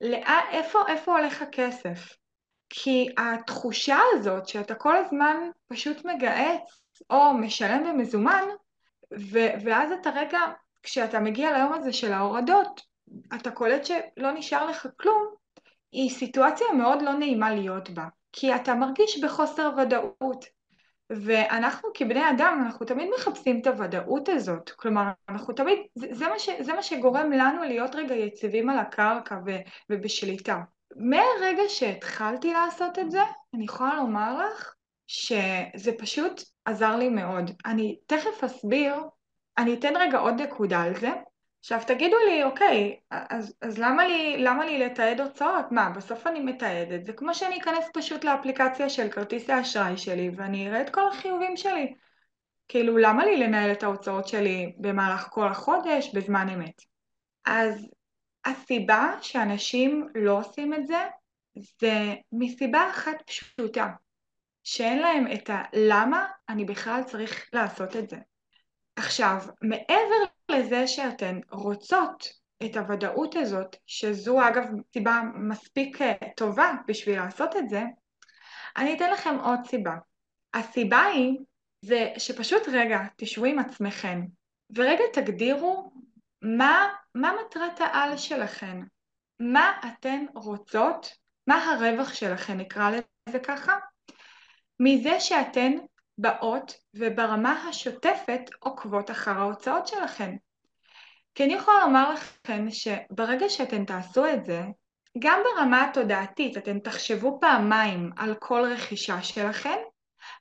[0.00, 2.16] לאן, איפה, איפה הולך הכסף.
[2.70, 5.36] כי התחושה הזאת שאתה כל הזמן
[5.68, 8.44] פשוט מגהץ או משלם במזומן,
[9.18, 10.38] ו- ואז אתה רגע,
[10.82, 12.80] כשאתה מגיע ליום הזה של ההורדות,
[13.34, 15.34] אתה קולט שלא נשאר לך כלום,
[15.92, 20.44] היא סיטואציה מאוד לא נעימה להיות בה, כי אתה מרגיש בחוסר ודאות.
[21.10, 26.38] ואנחנו כבני אדם, אנחנו תמיד מחפשים את הוודאות הזאת, כלומר, אנחנו תמיד, זה, זה, מה,
[26.38, 29.50] ש, זה מה שגורם לנו להיות רגע יציבים על הקרקע ו,
[29.90, 30.58] ובשליטה.
[30.96, 33.20] מהרגע שהתחלתי לעשות את זה,
[33.54, 34.74] אני יכולה לומר לך
[35.06, 37.50] שזה פשוט עזר לי מאוד.
[37.66, 38.94] אני תכף אסביר,
[39.58, 41.10] אני אתן רגע עוד נקודה על זה.
[41.70, 45.72] עכשיו תגידו לי, אוקיי, אז, אז למה, לי, למה לי לתעד הוצאות?
[45.72, 50.68] מה, בסוף אני מתעדת, זה כמו שאני אכנס פשוט לאפליקציה של כרטיס האשראי שלי ואני
[50.68, 51.94] אראה את כל החיובים שלי.
[52.68, 56.82] כאילו, למה לי לנהל את ההוצאות שלי במהלך כל החודש בזמן אמת?
[57.44, 57.90] אז
[58.44, 61.04] הסיבה שאנשים לא עושים את זה,
[61.80, 63.88] זה מסיבה אחת פשוטה.
[64.64, 68.16] שאין להם את הלמה אני בכלל צריך לעשות את זה.
[68.98, 72.28] עכשיו, מעבר לזה שאתן רוצות
[72.64, 77.82] את הוודאות הזאת, שזו אגב סיבה מספיק אה, טובה בשביל לעשות את זה,
[78.76, 79.96] אני אתן לכם עוד סיבה.
[80.54, 81.38] הסיבה היא
[81.80, 84.20] זה שפשוט רגע תשבו עם עצמכם
[84.76, 85.92] ורגע תגדירו
[86.42, 88.82] מה, מה מטרת העל שלכם,
[89.40, 91.12] מה אתן רוצות,
[91.46, 93.78] מה הרווח שלכם נקרא לזה ככה,
[94.80, 95.72] מזה שאתן
[96.18, 100.36] באות וברמה השוטפת עוקבות אחר ההוצאות שלכן.
[101.34, 104.62] כי אני יכולה לומר לכן שברגע שאתן תעשו את זה,
[105.18, 109.78] גם ברמה התודעתית אתן תחשבו פעמיים על כל רכישה שלכן,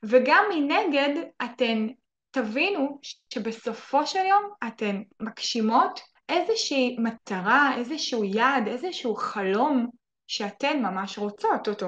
[0.03, 1.87] וגם מנגד אתן
[2.31, 2.99] תבינו
[3.33, 9.87] שבסופו של יום אתן מגשימות איזושהי מטרה, איזשהו יעד, איזשהו חלום
[10.27, 11.87] שאתן ממש רוצות אותו.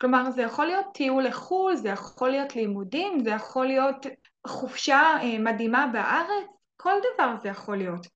[0.00, 4.06] כלומר זה יכול להיות טיול לחו"ל, זה יכול להיות לימודים, זה יכול להיות
[4.46, 8.06] חופשה אה, מדהימה בארץ, כל דבר זה יכול להיות.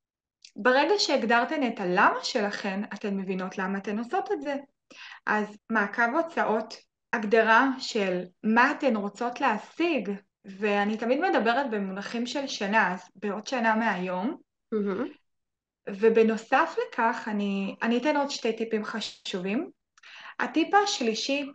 [0.56, 4.54] ברגע שהגדרתן את הלמה שלכן, אתן מבינות למה אתן עושות את זה.
[5.26, 6.74] אז מעקב הוצאות,
[7.12, 10.10] הגדרה של מה אתן רוצות להשיג,
[10.44, 14.36] ואני תמיד מדברת במונחים של שנה, אז בעוד שנה מהיום,
[14.74, 15.08] mm-hmm.
[15.90, 19.70] ובנוסף לכך אני, אני אתן עוד שתי טיפים חשובים.
[20.40, 21.46] הטיפ השלישי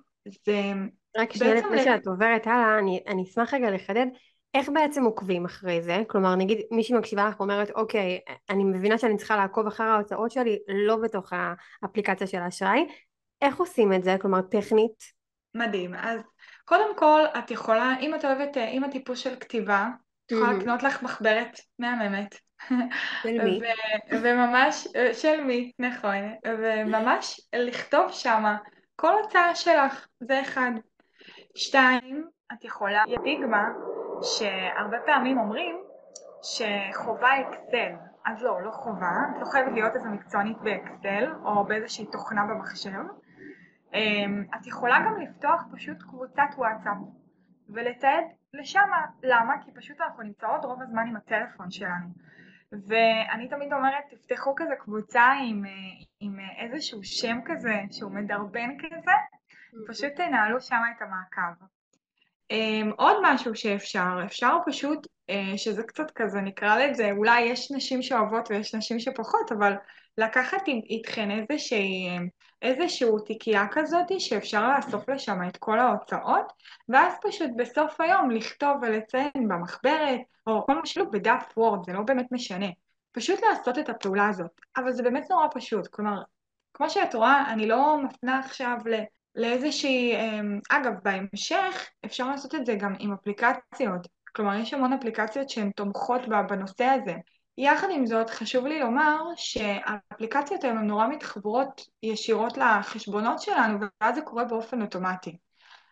[0.45, 0.73] זה...
[1.17, 4.05] רק שנייה לפני שאת עוברת הלאה, אני, אני אשמח רגע לחדד
[4.53, 6.03] איך בעצם עוקבים אחרי זה?
[6.07, 10.59] כלומר נגיד מישהי מקשיבה לך ואומרת אוקיי אני מבינה שאני צריכה לעקוב אחר ההוצאות שלי
[10.67, 11.33] לא בתוך
[11.83, 12.85] האפליקציה של האשראי
[13.41, 14.15] איך עושים את זה?
[14.21, 15.19] כלומר טכנית?
[15.55, 16.19] מדהים אז
[16.65, 19.87] קודם כל את יכולה אם את אוהבת אם הטיפוס של כתיבה
[20.25, 22.35] את יכולה לקנות לך מחברת מהממת
[23.23, 23.59] של מי?
[24.11, 28.57] וממש של מי נכון וממש לכתוב שמה
[28.99, 30.71] כל הוצאה שלך, זה אחד.
[31.55, 33.69] שתיים, את יכולה, יש דיגמה
[34.21, 35.75] שהרבה פעמים אומרים
[36.43, 37.93] שחובה אקסל.
[38.25, 43.01] אז לא, לא חובה, את לא חייבת להיות איזה מקצוענית באקסל או באיזושהי תוכנה במחשב.
[43.93, 46.97] אמ, את יכולה גם לפתוח פשוט קבוצת וואטסאפ
[47.69, 48.89] ולתעד לשם.
[49.23, 49.53] למה?
[49.65, 52.07] כי פשוט אנחנו נמצאות רוב הזמן עם הטלפון שלנו.
[52.71, 55.71] ואני תמיד אומרת, תפתחו כזה קבוצה עם, אה,
[56.19, 59.11] עם אה, איזשהו שם כזה, שהוא מדרבן כזה,
[59.87, 61.63] פשוט תנהלו שם את המעקב.
[62.51, 68.01] אמ, עוד משהו שאפשר, אפשר פשוט, אה, שזה קצת כזה, נקרא לזה, אולי יש נשים
[68.01, 69.73] שאוהבות ויש נשים שפחות, אבל
[70.17, 72.07] לקחת איתכן איזושהי,
[72.61, 76.53] איזשהו תיקייה כזאת שאפשר לאסוף לשם את כל ההוצאות,
[76.89, 82.01] ואז פשוט בסוף היום לכתוב ולציין במחברת, או כל מה שלא בדף וורד, זה לא
[82.01, 82.67] באמת משנה.
[83.11, 84.51] פשוט לעשות את הפעולה הזאת.
[84.77, 86.21] אבל זה באמת נורא פשוט, כלומר,
[86.73, 88.95] כמו שאת רואה, אני לא מפנה עכשיו ל...
[89.35, 94.07] לאיזושהי, אמ, אגב, בהמשך אפשר לעשות את זה גם עם אפליקציות.
[94.35, 97.13] כלומר, יש המון אפליקציות שהן תומכות בנושא הזה.
[97.61, 104.21] יחד עם זאת חשוב לי לומר שהאפליקציות האלה נורא מתחברות ישירות לחשבונות שלנו ואז זה
[104.21, 105.37] קורה באופן אוטומטי.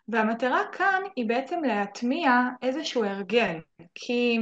[0.08, 2.30] והמטרה כאן היא בעצם להטמיע
[2.62, 3.60] איזשהו הרגל,
[3.94, 4.38] כי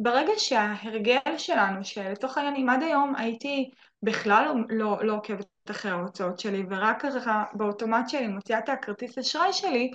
[0.00, 3.70] ברגע שההרגל שלנו, שלצורך העניין אם עד היום הייתי
[4.02, 9.18] בכלל לא, לא, לא עוקבת אחרי ההוצאות שלי ורק ככה באוטומט שלי מוציאה את הכרטיס
[9.18, 9.90] אשראי שלי,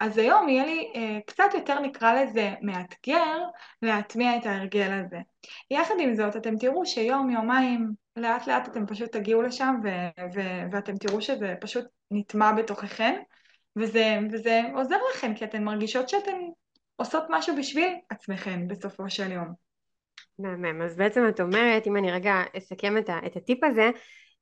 [0.00, 3.38] אז היום יהיה לי אה, קצת יותר נקרא לזה מאתגר
[3.82, 5.18] להטמיע את ההרגל הזה.
[5.70, 10.72] יחד עם זאת אתם תראו שיום יומיים לאט לאט אתם פשוט תגיעו לשם ו- ו-
[10.72, 13.14] ואתם תראו שזה פשוט נטמע בתוככם
[13.76, 16.38] וזה, וזה עוזר לכם כי אתן מרגישות שאתן
[16.96, 19.64] עושות משהו בשביל עצמכם בסופו של יום.
[20.38, 23.90] מהמם, אז בעצם את אומרת, אם אני רגע אסכם את, את הטיפ הזה,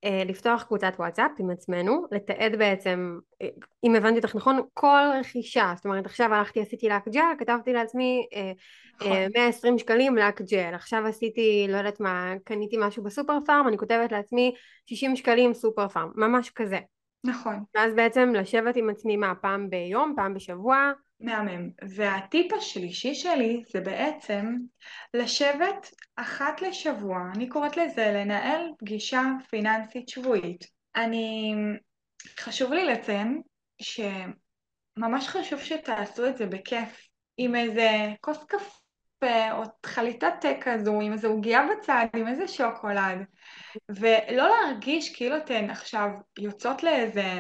[0.05, 3.49] לפתוח קבוצת וואטסאפ עם עצמנו, לתעד בעצם, אה,
[3.85, 8.27] אם הבנתי אותך נכון, כל רכישה, זאת אומרת עכשיו הלכתי עשיתי לק ג'ל, כתבתי לעצמי
[8.35, 8.53] אה,
[9.01, 9.12] נכון.
[9.37, 14.12] 120 שקלים לק ג'ל, עכשיו עשיתי, לא יודעת מה, קניתי משהו בסופר פארם, אני כותבת
[14.12, 14.55] לעצמי
[14.87, 16.79] 60 שקלים סופר פארם, ממש כזה.
[17.25, 17.65] נכון.
[17.75, 20.93] ואז בעצם לשבת עם עצמי מה, פעם ביום, פעם בשבוע?
[21.22, 21.70] מהמם.
[21.96, 24.56] והטיפ השלישי שלי זה בעצם
[25.14, 30.64] לשבת אחת לשבוע, אני קוראת לזה לנהל פגישה פיננסית שבועית.
[30.96, 31.54] אני,
[32.40, 33.42] חשוב לי לציין
[33.82, 37.88] שממש חשוב שתעשו את זה בכיף, עם איזה
[38.20, 43.18] כוס קפה או חליטת תה כזו, עם איזה עוגיה בצד, עם איזה שוקולד.
[43.88, 46.08] ולא להרגיש כאילו אתן עכשיו
[46.38, 47.38] יוצאות לאיזה,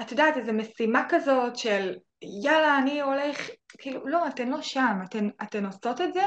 [0.00, 5.28] את יודעת, איזה משימה כזאת של יאללה, אני הולך, כאילו, לא, אתן לא שם, אתן,
[5.42, 6.22] אתן עושות את זה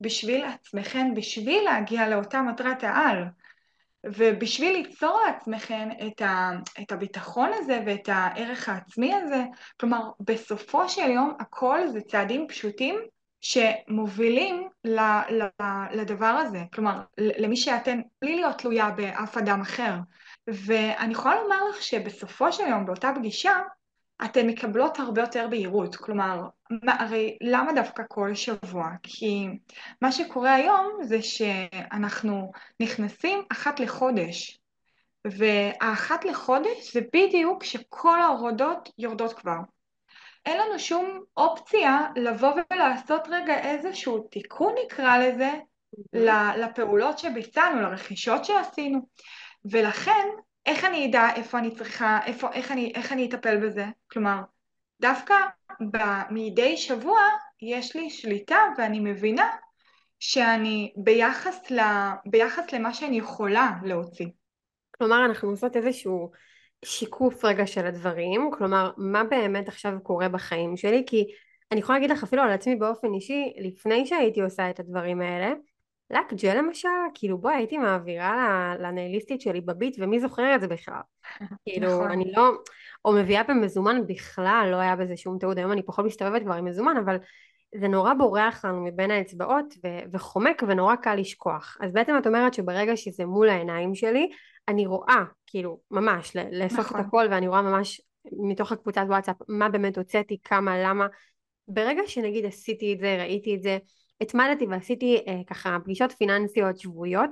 [0.00, 3.24] בשביל עצמכן, בשביל להגיע לאותה מטרת העל.
[4.04, 6.50] ובשביל ליצור לעצמכם את, ה,
[6.82, 9.42] את הביטחון הזה ואת הערך העצמי הזה,
[9.80, 13.00] כלומר, בסופו של יום הכל זה צעדים פשוטים
[13.40, 15.44] שמובילים ל, ל,
[15.92, 19.94] לדבר הזה, כלומר למי שאתן, בלי להיות תלויה באף אדם אחר.
[20.46, 23.58] ואני יכולה לומר לך שבסופו של יום באותה פגישה
[24.24, 26.42] אתן מקבלות הרבה יותר בהירות, כלומר,
[26.82, 28.88] מה, הרי למה דווקא כל שבוע?
[29.02, 29.46] כי
[30.02, 34.60] מה שקורה היום זה שאנחנו נכנסים אחת לחודש,
[35.26, 39.58] והאחת לחודש זה בדיוק שכל ההורדות יורדות כבר.
[40.46, 45.50] אין לנו שום אופציה לבוא ולעשות רגע איזשהו תיקון נקרא לזה
[46.56, 49.06] לפעולות שביצענו, לרכישות שעשינו
[49.64, 50.28] ולכן
[50.66, 53.84] איך אני אדע איפה אני צריכה, איפה, איך, אני, איך אני אטפל בזה?
[54.10, 54.40] כלומר,
[55.00, 55.34] דווקא
[56.30, 57.20] מדי שבוע
[57.62, 59.50] יש לי שליטה ואני מבינה
[60.18, 61.80] שאני ביחס, ל,
[62.26, 64.26] ביחס למה שאני יכולה להוציא.
[64.98, 66.30] כלומר, אנחנו עושות איזשהו
[66.84, 71.24] שיקוף רגע של הדברים, כלומר מה באמת עכשיו קורה בחיים שלי, כי
[71.72, 75.52] אני יכולה להגיד לך אפילו על עצמי באופן אישי, לפני שהייתי עושה את הדברים האלה,
[76.10, 81.00] לק ג'ל למשל, כאילו בואי הייתי מעבירה לנייליסטית שלי בביט ומי זוכר את זה בכלל,
[81.64, 82.10] כאילו נכון.
[82.10, 82.50] אני לא,
[83.04, 86.64] או מביאה במזומן בכלל, לא היה בזה שום תיעוד, היום אני פחות מסתובבת כבר עם
[86.64, 87.16] מזומן, אבל
[87.80, 91.76] זה נורא בורח לנו מבין האצבעות ו- וחומק ונורא קל לשכוח.
[91.80, 94.30] אז בעצם את אומרת שברגע שזה מול העיניים שלי,
[94.68, 97.00] אני רואה, כאילו, ממש, לאסוף נכון.
[97.00, 98.00] את הכל ואני רואה ממש
[98.32, 101.06] מתוך הקבוצת וואטסאפ מה באמת הוצאתי, כמה, למה.
[101.68, 103.78] ברגע שנגיד עשיתי את זה, ראיתי את זה,
[104.20, 107.30] התמדתי ועשיתי אה, ככה פגישות פיננסיות שבועיות,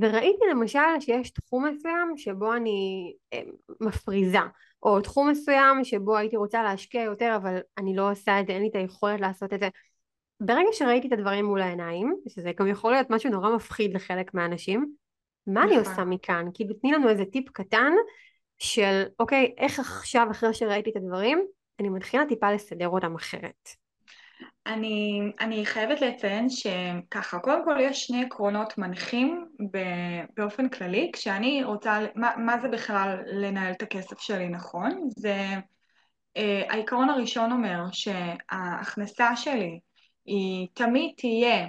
[0.00, 3.42] וראיתי למשל שיש תחום מסוים שבו אני אה,
[3.80, 4.38] מפריזה,
[4.82, 8.62] או תחום מסוים שבו הייתי רוצה להשקיע יותר אבל אני לא עושה את זה, אין
[8.62, 9.68] לי את היכולת לעשות את זה.
[10.40, 14.94] ברגע שראיתי את הדברים מול העיניים, שזה גם יכול להיות משהו נורא מפחיד לחלק מהאנשים,
[15.46, 16.08] מה אני עושה נכון.
[16.08, 16.46] מכאן?
[16.54, 17.92] כאילו תני לנו איזה טיפ קטן
[18.58, 21.46] של אוקיי, איך עכשיו אחרי שראיתי את הדברים,
[21.80, 23.68] אני מתחילה טיפה לסדר אותם אחרת.
[24.66, 29.46] אני, אני חייבת לציין שככה, קודם כל יש שני עקרונות מנחים
[30.36, 35.08] באופן כללי, כשאני רוצה, מה, מה זה בכלל לנהל את הכסף שלי נכון?
[35.16, 35.36] זה,
[36.36, 39.80] אה, העיקרון הראשון אומר שההכנסה שלי
[40.26, 41.66] היא תמיד תהיה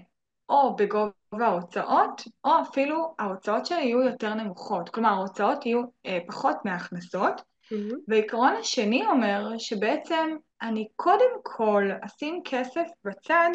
[0.49, 1.11] או בגובה
[1.47, 7.41] ההוצאות, או אפילו ההוצאות שלי יהיו יותר נמוכות, כלומר ההוצאות יהיו אה, פחות מההכנסות,
[7.73, 7.95] mm-hmm.
[8.07, 13.49] והעיקרון השני אומר שבעצם אני קודם כל אשים כסף בצד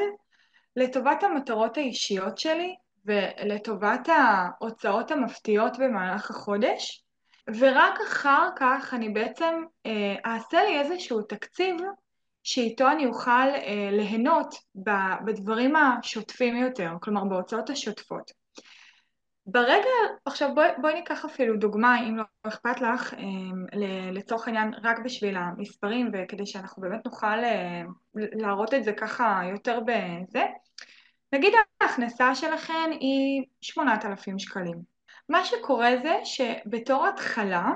[0.77, 7.05] לטובת המטרות האישיות שלי ולטובת ההוצאות המפתיעות במהלך החודש,
[7.59, 9.55] ורק אחר כך אני בעצם
[9.87, 11.77] אה, אעשה לי איזשהו תקציב
[12.43, 14.55] שאיתו אני אוכל אה, ליהנות
[15.25, 18.40] בדברים השוטפים יותר, כלומר בהוצאות השוטפות.
[19.53, 19.89] ברגע,
[20.25, 25.37] עכשיו בואי, בואי ניקח אפילו דוגמה, אם לא אכפת לך, אה, לצורך העניין רק בשביל
[25.37, 27.83] המספרים וכדי שאנחנו באמת נוכל אה,
[28.15, 30.45] להראות את זה ככה יותר בזה.
[31.33, 34.83] נגיד ההכנסה שלכם היא 8,000 שקלים.
[35.29, 37.71] מה שקורה זה שבתור התחלה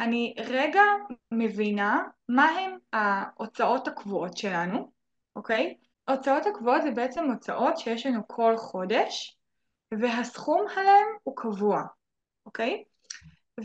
[0.00, 0.82] אני רגע
[1.30, 4.90] מבינה מהם ההוצאות הקבועות שלנו,
[5.36, 5.74] אוקיי?
[6.08, 9.35] הוצאות הקבועות זה בעצם הוצאות שיש לנו כל חודש
[10.00, 11.82] והסכום עליהם הוא קבוע,
[12.46, 12.84] אוקיי?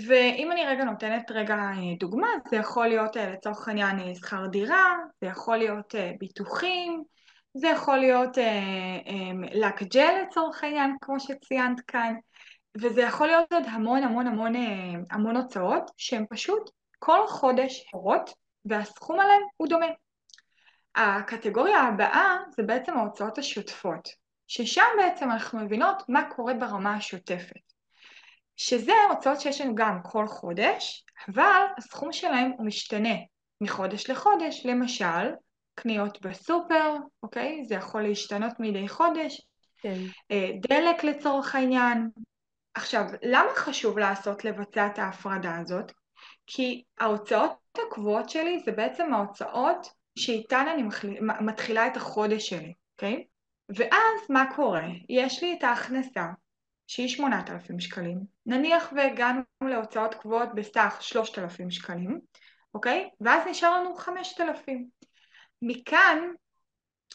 [0.08, 4.48] ואם אני רגע נותנת רגע אה, דוגמה, זה יכול להיות אה, לצורך העניין אה, שכר
[4.48, 7.04] דירה, זה יכול להיות ביטוחים,
[7.54, 8.38] זה יכול להיות
[9.52, 12.14] לק ג'ל לצורך העניין, כמו שציינת כאן,
[12.82, 14.54] וזה יכול להיות עוד המון המון המון
[15.12, 18.34] המון הוצאות שהן פשוט כל חודש הרות
[18.66, 19.86] והסכום עליהן הוא דומה.
[20.96, 24.10] הקטגוריה הבאה זה בעצם ההוצאות השוטפות,
[24.54, 27.62] ששם בעצם אנחנו מבינות מה קורה ברמה השוטפת.
[28.58, 33.16] שזה הוצאות שיש לנו גם כל חודש, אבל הסכום שלהם הוא משתנה
[33.62, 35.32] מחודש לחודש, למשל
[35.76, 37.66] קניות בסופר, אוקיי?
[37.66, 39.42] זה יכול להשתנות מדי חודש,
[39.82, 39.98] כן.
[40.32, 42.10] אה, דלק לצורך העניין.
[42.74, 45.92] עכשיו, למה חשוב לעשות לבצע את ההפרדה הזאת?
[46.48, 49.88] כי ההוצאות הקבועות שלי זה בעצם ההוצאות
[50.18, 50.84] שאיתן אני
[51.42, 53.26] מתחילה את החודש שלי, אוקיי?
[53.76, 54.88] ואז מה קורה?
[55.10, 56.26] יש לי את ההכנסה
[56.88, 62.20] שהיא 8,000 שקלים, נניח והגענו להוצאות קבועות בסך 3,000 שקלים,
[62.74, 63.10] אוקיי?
[63.22, 64.90] ואז נשאר לנו 5,000.
[65.62, 66.18] מכאן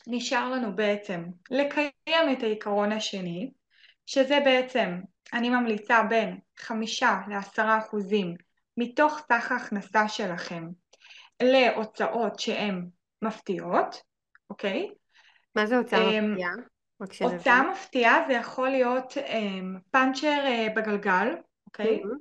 [0.06, 3.50] נשאר לנו בעצם לקיים את העיקרון השני,
[4.06, 5.00] שזה בעצם,
[5.32, 8.34] אני ממליצה בין 5 ל-10 אחוזים
[8.76, 10.66] מתוך סך ההכנסה שלכם
[11.42, 12.86] להוצאות שהן
[13.22, 14.02] מפתיעות,
[14.50, 14.90] אוקיי?
[15.56, 16.52] מה זה הוצאה אמ, מפתיעה?
[17.20, 21.28] הוצאה מפתיעה זה יכול להיות um, פאנצ'ר uh, בגלגל,
[21.66, 21.86] אוקיי?
[21.86, 22.04] Okay?
[22.04, 22.16] Mm-hmm.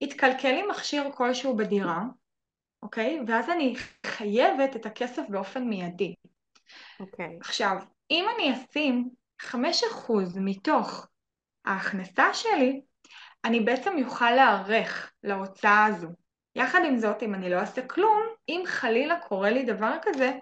[0.00, 2.02] התקלקל לי מכשיר כלשהו בדירה,
[2.82, 3.20] אוקיי?
[3.20, 3.30] Okay?
[3.30, 3.74] ואז אני
[4.06, 6.14] חייבת את הכסף באופן מיידי.
[7.00, 7.38] אוקיי.
[7.40, 7.76] עכשיו,
[8.10, 9.10] אם אני אשים
[9.42, 9.52] 5%
[10.36, 11.08] מתוך
[11.64, 12.80] ההכנסה שלי,
[13.44, 16.08] אני בעצם יוכל להיערך להוצאה הזו.
[16.56, 20.32] יחד עם זאת, אם אני לא אעשה כלום, אם חלילה קורה לי דבר כזה,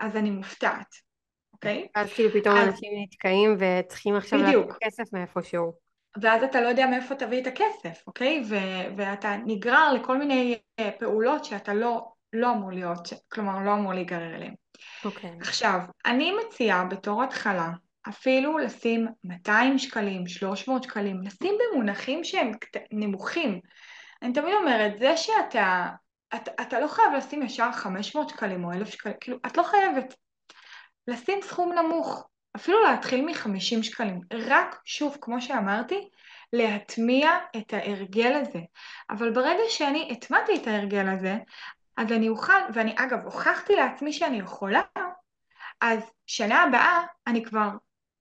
[0.00, 1.03] אז אני מופתעת.
[1.66, 1.88] אוקיי?
[1.94, 2.68] אז כאילו פתאום אז...
[2.68, 5.72] אנשים נתקעים וצריכים עכשיו להביא כסף מאיפשהו.
[6.22, 8.42] ואז אתה לא יודע מאיפה תביא את הכסף, אוקיי?
[8.48, 13.94] ו- ואתה נגרר לכל מיני אה, פעולות שאתה לא, לא אמור להיות, כלומר לא אמור
[13.94, 14.54] להיגרר אליהן.
[15.04, 15.30] אוקיי.
[15.40, 17.70] עכשיו, אני מציעה בתור התחלה
[18.08, 22.52] אפילו לשים 200 שקלים, 300 שקלים, לשים במונחים שהם
[22.92, 23.60] נמוכים.
[24.22, 25.88] אני תמיד אומרת, זה שאתה,
[26.34, 30.14] אתה, אתה לא חייב לשים ישר 500 שקלים או 1,000 שקלים, כאילו, את לא חייבת.
[31.08, 36.08] לשים סכום נמוך, אפילו להתחיל מ-50 שקלים, רק שוב, כמו שאמרתי,
[36.52, 38.60] להטמיע את ההרגל הזה.
[39.10, 41.36] אבל ברגע שאני הטמעתי את ההרגל הזה,
[41.96, 44.82] אז אני אוכל, ואני אגב הוכחתי לעצמי שאני יכולה,
[45.80, 47.68] אז שנה הבאה אני כבר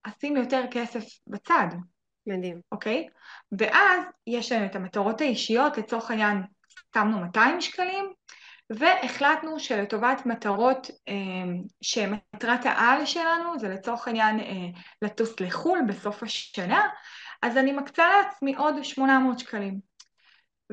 [0.03, 1.67] אשים יותר כסף בצד.
[2.27, 2.61] מדהים.
[2.71, 3.07] אוקיי?
[3.59, 6.43] ואז יש לנו את המטרות האישיות, לצורך העניין
[6.95, 8.13] שמנו 200 שקלים,
[8.77, 11.13] והחלטנו שלטובת מטרות אה,
[11.81, 16.87] שמטרת העל שלנו זה לצורך העניין אה, לטוס לחו"ל בסוף השנה,
[17.41, 19.79] אז אני מקצה לעצמי עוד 800 שקלים.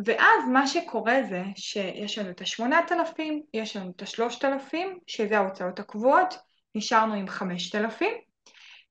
[0.05, 3.23] ואז מה שקורה זה שיש לנו את ה-8,000,
[3.55, 4.77] יש לנו את ה-3,000,
[5.07, 6.35] שזה ההוצאות הקבועות,
[6.75, 8.09] נשארנו עם 5,000,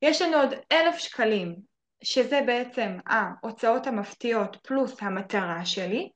[0.02, 1.56] יש לנו עוד 1,000 שקלים,
[2.04, 6.10] שזה בעצם ההוצאות המפתיעות פלוס המטרה שלי,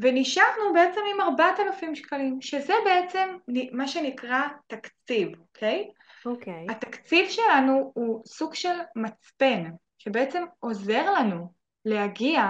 [0.00, 3.36] ונשארנו בעצם עם 4,000 שקלים, שזה בעצם
[3.72, 5.90] מה שנקרא תקציב, אוקיי?
[6.26, 6.66] אוקיי.
[6.70, 11.52] התקציב שלנו הוא סוג של מצפן, שבעצם עוזר לנו
[11.84, 12.42] להגיע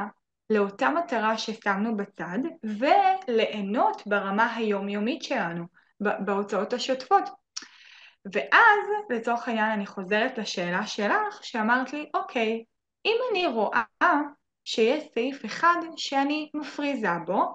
[0.51, 5.65] לאותה מטרה ששמנו בצד, וליהנות ברמה היומיומית שלנו,
[6.01, 7.25] בהוצאות השוטפות.
[8.33, 8.81] ואז,
[9.11, 12.65] לצורך העניין, אני חוזרת לשאלה שלך, שאמרת לי, אוקיי,
[13.05, 13.83] אם אני רואה
[14.71, 17.55] שיש סעיף אחד שאני מפריזה בו,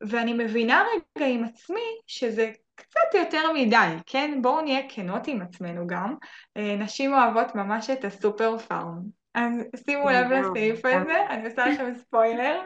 [0.00, 0.84] ואני מבינה
[1.16, 4.38] רגע עם עצמי שזה קצת יותר מדי, כן?
[4.42, 6.14] בואו נהיה כנות עם עצמנו גם.
[6.56, 9.02] אה, נשים אוהבות ממש את הסופר פארם.
[9.34, 9.52] אז
[9.86, 12.60] שימו לב לסעיף הזה, אני עושה לכם ספוילר.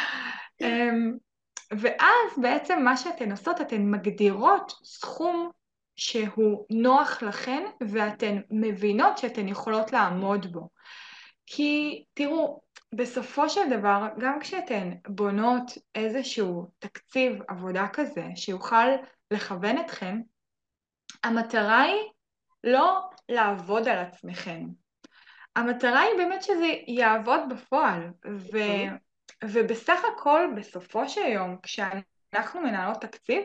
[0.60, 1.12] אמ,
[1.70, 5.50] ואז בעצם מה שאתן עושות, אתן מגדירות סכום
[5.96, 10.68] שהוא נוח לכן ואתן מבינות שאתן יכולות לעמוד בו.
[11.46, 12.60] כי תראו,
[12.94, 18.86] בסופו של דבר, גם כשאתן בונות איזשהו תקציב עבודה כזה שיוכל
[19.30, 20.20] לכוון אתכם,
[21.24, 22.02] המטרה היא
[22.64, 24.64] לא לעבוד על עצמכם.
[25.56, 28.58] המטרה היא באמת שזה יעבוד בפועל, ו,
[29.44, 33.44] ובסך הכל, בסופו של יום, כשאנחנו מנהלות תקציב,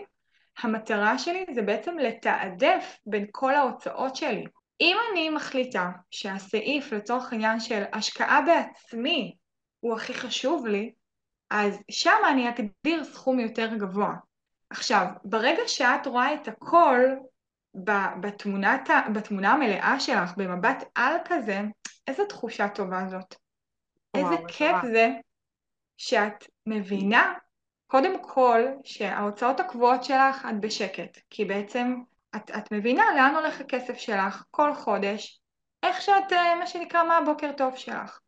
[0.58, 4.46] המטרה שלי זה בעצם לתעדף בין כל ההוצאות שלי.
[4.82, 9.36] אם אני מחליטה שהסעיף לצורך העניין של השקעה בעצמי
[9.80, 10.93] הוא הכי חשוב לי,
[11.49, 14.13] אז שם אני אגדיר סכום יותר גבוה.
[14.69, 16.99] עכשיו, ברגע שאת רואה את הכל
[18.21, 21.61] בתמונת, בתמונה המלאה שלך, במבט על כזה,
[22.07, 23.36] איזה תחושה טובה זאת.
[24.17, 25.09] וואו, איזה כיף זה
[25.97, 27.34] שאת מבינה,
[27.88, 31.95] קודם כל, שההוצאות הקבועות שלך את בשקט, כי בעצם
[32.36, 35.42] את, את מבינה לאן הולך הכסף שלך כל חודש,
[35.84, 38.20] איך שאת, אה, מה שנקרא, מה הבוקר טוב שלך.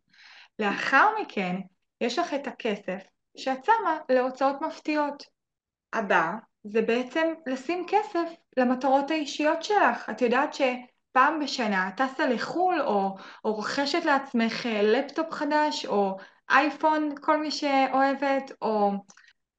[0.59, 1.55] לאחר מכן,
[2.01, 3.03] יש לך את הכסף
[3.37, 5.23] שאת שמה להוצאות מפתיעות.
[5.93, 6.31] הבא
[6.63, 10.09] זה בעצם לשים כסף למטרות האישיות שלך.
[10.09, 16.17] את יודעת שפעם בשנה את טסה לחו"ל או, או רוכשת לעצמך אה, לפטופ חדש או
[16.49, 18.91] אייפון, כל מי שאוהבת, או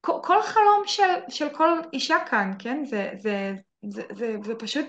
[0.01, 2.85] כל, כל חלום של, של כל אישה כאן, כן?
[2.85, 4.85] זה, זה, זה, זה, זה פשוט,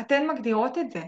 [0.00, 1.02] אתן מגדירות את זה.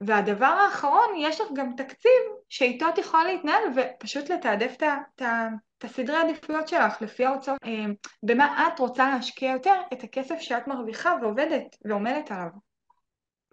[0.00, 4.76] והדבר האחרון, יש לך גם תקציב שאיתו את יכולה להתנהל ופשוט לתעדף
[5.16, 7.84] את הסדרי העדיפויות שלך לפי ההוצאות, אה,
[8.22, 12.48] במה את רוצה להשקיע יותר את הכסף שאת מרוויחה ועובדת ועומדת עליו.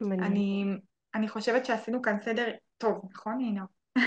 [0.01, 0.65] אני,
[1.15, 3.63] אני חושבת שעשינו כאן סדר טוב, נכון עינה?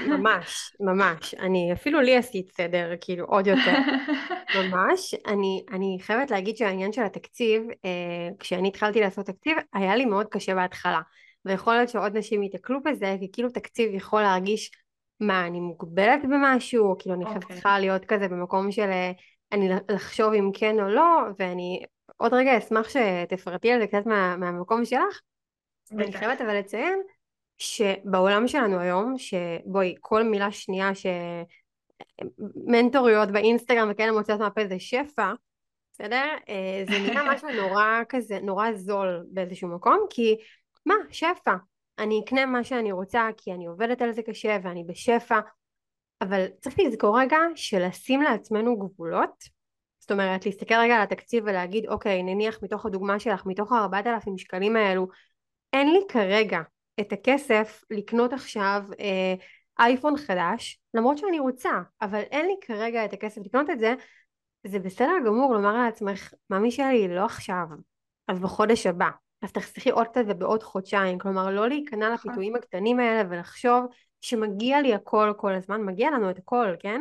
[0.09, 1.35] ממש, ממש.
[1.35, 3.73] אני, אפילו לי עשית סדר, כאילו, עוד יותר.
[4.55, 5.15] ממש.
[5.27, 10.27] אני, אני חייבת להגיד שהעניין של התקציב, אה, כשאני התחלתי לעשות תקציב, היה לי מאוד
[10.27, 11.01] קשה בהתחלה.
[11.45, 14.71] ויכול להיות שעוד נשים ייתקלו בזה, כי כאילו תקציב יכול להרגיש,
[15.21, 17.29] מה, אני מוגבלת במשהו, כאילו אני okay.
[17.29, 17.57] אוקיי.
[17.57, 19.13] צריכה להיות כזה במקום של אה,
[19.53, 21.83] אני לחשוב אם כן או לא, ואני
[22.17, 25.21] עוד רגע אשמח שתפרטי על זה קצת מה, מהמקום שלך.
[25.93, 26.99] אני חייבת אבל לציין
[27.59, 30.95] שבעולם שלנו היום, שבואי, כל מילה שנייה
[32.21, 35.33] שמנטוריות באינסטגרם וכאלה מוצאות מהפה זה שפע,
[35.93, 36.25] בסדר?
[36.49, 40.37] אה, זה נראה משהו נורא כזה, נורא זול באיזשהו מקום, כי
[40.87, 41.55] מה, שפע.
[41.99, 45.41] אני אקנה מה שאני רוצה כי אני עובדת על זה קשה ואני בשפע,
[46.23, 49.45] אבל צריך לזכור רגע שלשים לעצמנו גבולות,
[50.01, 54.77] זאת אומרת להסתכל רגע על התקציב ולהגיד אוקיי נניח מתוך הדוגמה שלך, מתוך ה-4,000 שקלים
[54.77, 55.09] האלו,
[55.73, 56.61] אין לי כרגע
[57.01, 59.35] את הכסף לקנות עכשיו אה,
[59.79, 61.71] אייפון חדש, למרות שאני רוצה,
[62.01, 63.95] אבל אין לי כרגע את הכסף לקנות את זה,
[64.67, 67.67] זה בסדר גמור לומר לעצמך, ממי שלי, לא עכשיו,
[68.29, 69.09] אז בחודש הבא.
[69.43, 72.31] אז תחסכי עוד קצת ובעוד חודשיים, כלומר לא להיכנע נכון.
[72.31, 73.85] לפיתויים הקטנים האלה ולחשוב
[74.21, 77.01] שמגיע לי הכל כל הזמן, מגיע לנו את הכל, כן?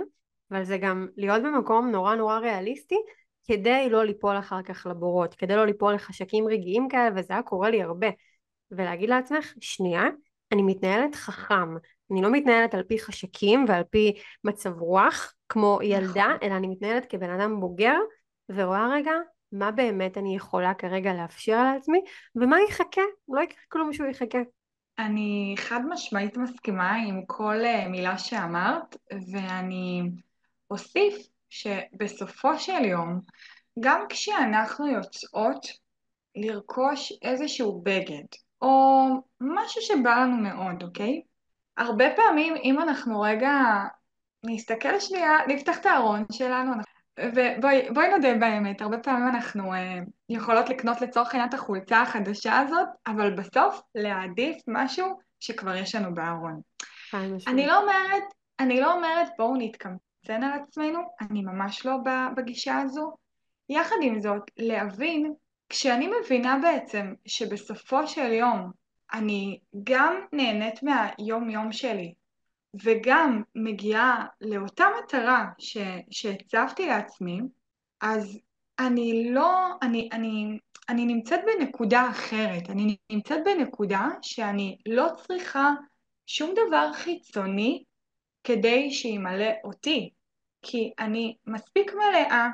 [0.51, 2.95] אבל זה גם להיות במקום נורא נורא ריאליסטי
[3.47, 7.69] כדי לא ליפול אחר כך לבורות, כדי לא ליפול לחשקים רגעיים כאלה, וזה היה קורה
[7.69, 8.07] לי הרבה.
[8.71, 10.03] ולהגיד לעצמך, שנייה,
[10.51, 11.75] אני מתנהלת חכם,
[12.12, 16.38] אני לא מתנהלת על פי חשקים ועל פי מצב רוח כמו ילדה, נכון.
[16.43, 17.97] אלא אני מתנהלת כבן אדם בוגר
[18.49, 19.12] ורואה רגע
[19.51, 21.99] מה באמת אני יכולה כרגע לאפשר לעצמי
[22.36, 24.39] ומה יחכה, לא יקרה כלום שהוא יחכה.
[24.99, 28.95] אני חד משמעית מסכימה עם כל אה, מילה שאמרת
[29.32, 30.01] ואני
[30.72, 31.16] אוסיף
[31.49, 33.20] שבסופו של יום
[33.80, 35.68] גם כשאנחנו יוצאות
[36.36, 38.26] לרכוש איזשהו בגד
[38.62, 39.08] או
[39.41, 41.22] משהו שבא לנו מאוד, אוקיי?
[41.78, 43.51] הרבה פעמים אם אנחנו רגע
[44.43, 46.71] נסתכל שנייה, נפתח את הארון שלנו,
[47.19, 49.78] ובואי נודה באמת, הרבה פעמים אנחנו uh,
[50.30, 56.13] יכולות לקנות לצורך העניין את החולצה החדשה הזאת, אבל בסוף להעדיף משהו שכבר יש לנו
[56.13, 56.61] בארון.
[57.47, 58.23] אני לא אומרת,
[58.59, 61.97] אני לא אומרת בואו נתקמצן על עצמנו, אני ממש לא
[62.38, 63.15] בגישה הזו.
[63.69, 65.34] יחד עם זאת, להבין,
[65.69, 68.71] כשאני מבינה בעצם שבסופו של יום
[69.14, 72.14] אני גם נהנית מהיום יום שלי,
[72.84, 75.45] וגם מגיעה לאותה מטרה
[76.10, 77.39] שהצבתי לעצמי,
[78.01, 78.39] אז
[78.80, 85.72] אני לא, אני, אני, אני נמצאת בנקודה אחרת, אני נמצאת בנקודה שאני לא צריכה
[86.26, 87.84] שום דבר חיצוני
[88.43, 90.10] כדי שימלא אותי,
[90.62, 92.49] כי אני מספיק מלאה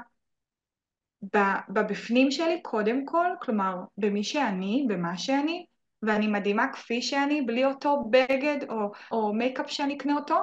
[1.69, 5.65] בבפנים שלי קודם כל, כלומר במי שאני, במה שאני,
[6.07, 10.37] ואני מדהימה כפי שאני, בלי אותו בגד או, או מייקאפ שאני אקנה אותו.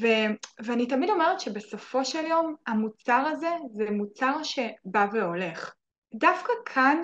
[0.00, 0.06] ו,
[0.64, 5.74] ואני תמיד אומרת שבסופו של יום המוצר הזה זה מוצר שבא והולך.
[6.14, 6.96] דווקא כאן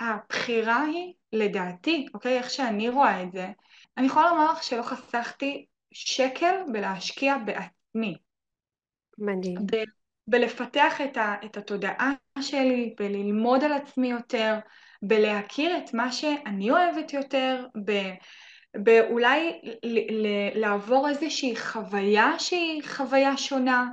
[0.00, 3.48] הבחירה היא, לדעתי, אוקיי, איך שאני רואה את זה,
[3.98, 8.16] אני יכולה לומר לך שלא חסכתי שקל בלהשקיע בעצמי.
[9.18, 9.56] מדהים.
[9.66, 9.90] ב-
[10.26, 14.58] בלפתח את, ה, את התודעה שלי, בללמוד על עצמי יותר,
[15.02, 17.92] בלהכיר את מה שאני אוהבת יותר, ב...
[18.76, 19.60] באולי
[20.54, 23.88] לעבור איזושהי חוויה שהיא חוויה שונה.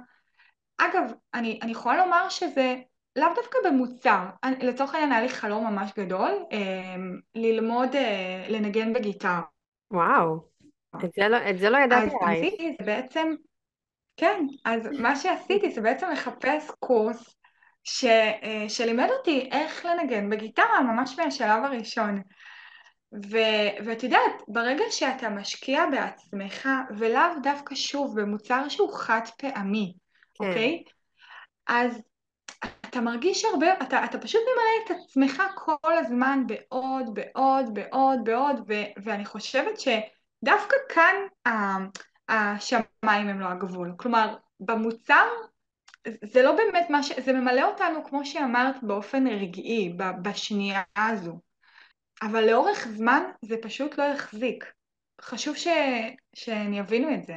[0.78, 2.76] אגב, אני, אני יכולה לומר שזה
[3.16, 4.26] לאו דווקא במוצר.
[4.62, 6.96] לצורך העניין היה לי חלום ממש גדול, אה,
[7.36, 9.40] ללמוד אה, לנגן בגיטר.
[9.92, 10.40] וואו,
[11.04, 12.46] את זה לא, את זה לא ידעתי אז עלייך.
[12.46, 13.34] עשיתי זה בעצם,
[14.18, 17.37] כן, אז מה שעשיתי זה בעצם לחפש קורס
[17.90, 22.22] ש, אה, שלימד אותי איך לנגן בגיטרה, ממש מהשלב הראשון.
[23.32, 23.38] ו,
[23.86, 29.94] ואת יודעת, ברגע שאתה משקיע בעצמך, ולאו דווקא שוב במוצר שהוא חד פעמי,
[30.34, 30.84] כן, אוקיי?
[31.68, 32.02] אז
[32.82, 38.56] אתה מרגיש הרבה, אתה, אתה פשוט ממלא את עצמך כל הזמן בעוד, בעוד, בעוד, בעוד,
[38.68, 38.74] ו,
[39.04, 41.16] ואני חושבת שדווקא כאן
[42.30, 43.94] השמיים הם לא הגבול.
[43.98, 45.28] כלומר, במוצר
[46.24, 47.20] זה לא באמת מה ש...
[47.20, 51.40] זה ממלא אותנו, כמו שאמרת, באופן רגעי, בשנייה הזו.
[52.22, 54.66] אבל לאורך זמן זה פשוט לא יחזיק.
[55.22, 55.68] חשוב ש...
[56.36, 57.36] שהן יבינו את זה.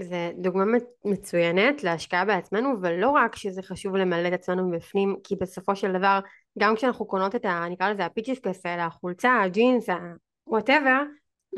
[0.00, 0.64] זה דוגמה
[1.04, 6.20] מצוינת להשקעה בעצמנו, ולא רק שזה חשוב למלא את עצמנו מבפנים, כי בסופו של דבר,
[6.58, 7.64] גם כשאנחנו קונות את ה...
[7.70, 11.02] נקרא לזה הפיצ'יפקס האלה, החולצה, הג'ינס, ה-whatever,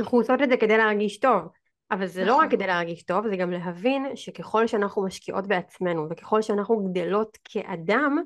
[0.00, 1.42] אנחנו עושות את זה כדי להרגיש טוב.
[1.90, 2.24] אבל זה.
[2.24, 2.50] לא רק נכון.
[2.56, 8.18] כדי להרגיש טוב, זה גם להבין שככל שאנחנו משקיעות בעצמנו, וככל שאנחנו גדלות כאדם,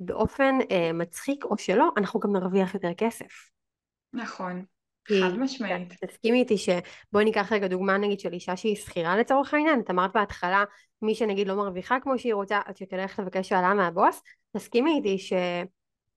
[0.00, 3.50] באופן אה, מצחיק או שלא, אנחנו גם נרוויח יותר כסף.
[4.12, 4.64] נכון.
[5.08, 5.92] חד משמעית.
[6.04, 10.10] תסכימי איתי שבואי ניקח רגע דוגמה נגיד של אישה שהיא שכירה לצורך העניין, את אמרת
[10.14, 10.64] בהתחלה
[11.02, 14.22] מי שנגיד לא מרוויחה כמו שהיא רוצה עד שתלך לבקש העלאה מהבוס,
[14.56, 15.18] תסכימי איתי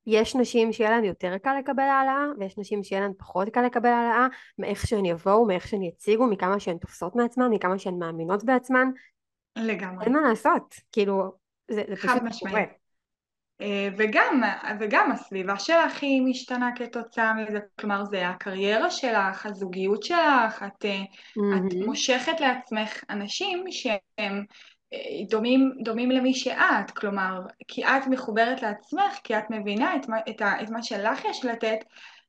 [0.05, 3.89] שיש נשים שיהיה להן יותר קל לקבל העלאה ויש נשים שיהיה להן פחות קל לקבל
[3.89, 4.27] העלאה
[4.57, 8.87] מאיך שהן יבואו, מאיך שהן יציגו, מכמה שהן תופסות מעצמן, מכמה שהן מאמינות בעצמן.
[9.55, 10.05] לגמרי.
[10.05, 11.31] אין מה לעשות, כאילו
[11.71, 12.63] זה, זה פשוט קורה.
[13.61, 14.41] אה, וגם,
[14.79, 21.39] וגם הסביבה שלך היא משתנה כתוצאה מזה, כלומר זה הקריירה שלך, הזוגיות שלך, את, mm-hmm.
[21.57, 24.45] את מושכת לעצמך אנשים שהם
[25.29, 30.41] דומים, דומים למי שאת, כלומר כי את מחוברת לעצמך, כי את מבינה את מה, את,
[30.41, 31.77] ה, את מה שלך יש לתת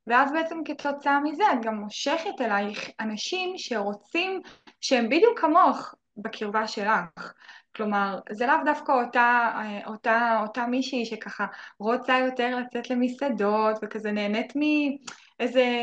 [0.06, 4.40] ואז בעצם כתוצאה מזה את גם מושכת אלייך אנשים שרוצים,
[4.80, 7.32] שהם בדיוק כמוך בקרבה שלך.
[7.76, 9.52] כלומר, זה לאו דווקא אותה,
[9.86, 11.46] אותה, אותה מישהי שככה
[11.78, 15.82] רוצה יותר לצאת למסעדות וכזה נהנית מאיזה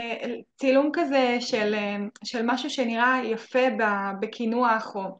[0.55, 1.75] צילום כזה של,
[2.23, 3.67] של משהו שנראה יפה
[4.19, 5.17] בקינוח או...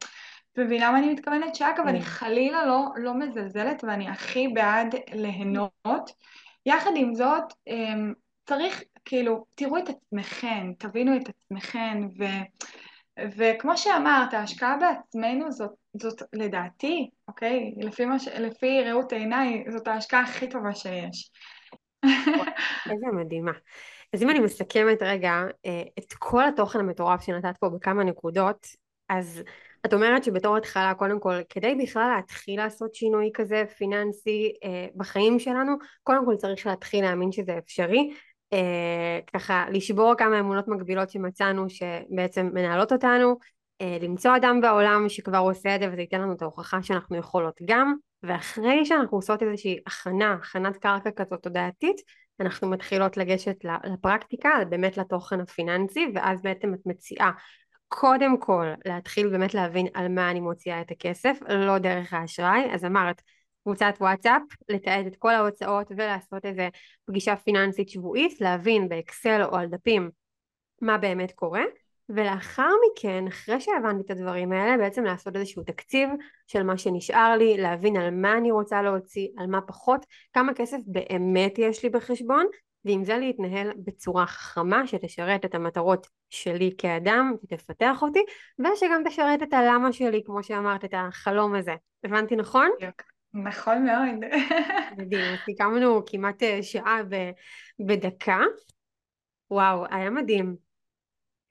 [0.52, 1.54] את מבינה מה אני מתכוונת?
[1.54, 2.04] שאגב, אני כן.
[2.04, 6.10] חלילה לא, לא מזלזלת ואני הכי בעד ליהנות.
[6.66, 8.12] יחד עם זאת, אמ,
[8.44, 12.24] צריך, כאילו, תראו את עצמכם, תבינו את עצמכם, ו...
[13.36, 17.74] וכמו שאמרת, ההשקעה בעצמנו זאת, זאת לדעתי, אוקיי?
[17.76, 18.28] לפי, מש...
[18.28, 21.30] לפי ראות עיניי, זאת ההשקעה הכי טובה שיש.
[22.90, 23.52] איזה מדהימה.
[24.12, 25.32] אז אם אני מסכמת רגע
[25.66, 28.66] אה, את כל התוכן המטורף שנתת פה בכמה נקודות,
[29.08, 29.42] אז
[29.86, 35.38] את אומרת שבתור התחלה, קודם כל, כדי בכלל להתחיל לעשות שינוי כזה פיננסי אה, בחיים
[35.38, 35.72] שלנו,
[36.02, 38.12] קודם כל צריך להתחיל להאמין שזה אפשרי,
[38.52, 43.36] אה, ככה לשבור כמה אמונות מקבילות שמצאנו שבעצם מנהלות אותנו,
[43.80, 47.60] אה, למצוא אדם בעולם שכבר עושה את זה וזה ייתן לנו את ההוכחה שאנחנו יכולות
[47.64, 51.96] גם, ואחרי שאנחנו עושות איזושהי הכנה, הכנת קרקע כזאת תודעתית,
[52.40, 57.30] אנחנו מתחילות לגשת לפרקטיקה, באמת לתוכן הפיננסי, ואז בעצם את מציעה
[57.94, 62.84] קודם כל להתחיל באמת להבין על מה אני מוציאה את הכסף, לא דרך האשראי, אז
[62.84, 63.22] אמרת
[63.62, 66.68] קבוצת וואטסאפ, לתעד את כל ההוצאות ולעשות איזה
[67.04, 70.10] פגישה פיננסית שבועית, להבין באקסל או על דפים
[70.80, 71.62] מה באמת קורה,
[72.08, 76.08] ולאחר מכן, אחרי שהבנתי את הדברים האלה, בעצם לעשות איזשהו תקציב
[76.46, 80.78] של מה שנשאר לי, להבין על מה אני רוצה להוציא, על מה פחות, כמה כסף
[80.86, 82.46] באמת יש לי בחשבון,
[82.84, 88.20] ועם זה להתנהל בצורה חכמה שתשרת את המטרות שלי כאדם ותפתח אותי
[88.58, 91.74] ושגם תשרת את הלמה שלי כמו שאמרת את החלום הזה
[92.04, 92.70] הבנתי נכון?
[93.34, 94.24] נכון מאוד.
[94.98, 96.98] מדהים, סיכמנו כמעט אה, שעה
[97.86, 98.40] בדקה.
[99.50, 100.56] וואו, היה מדהים.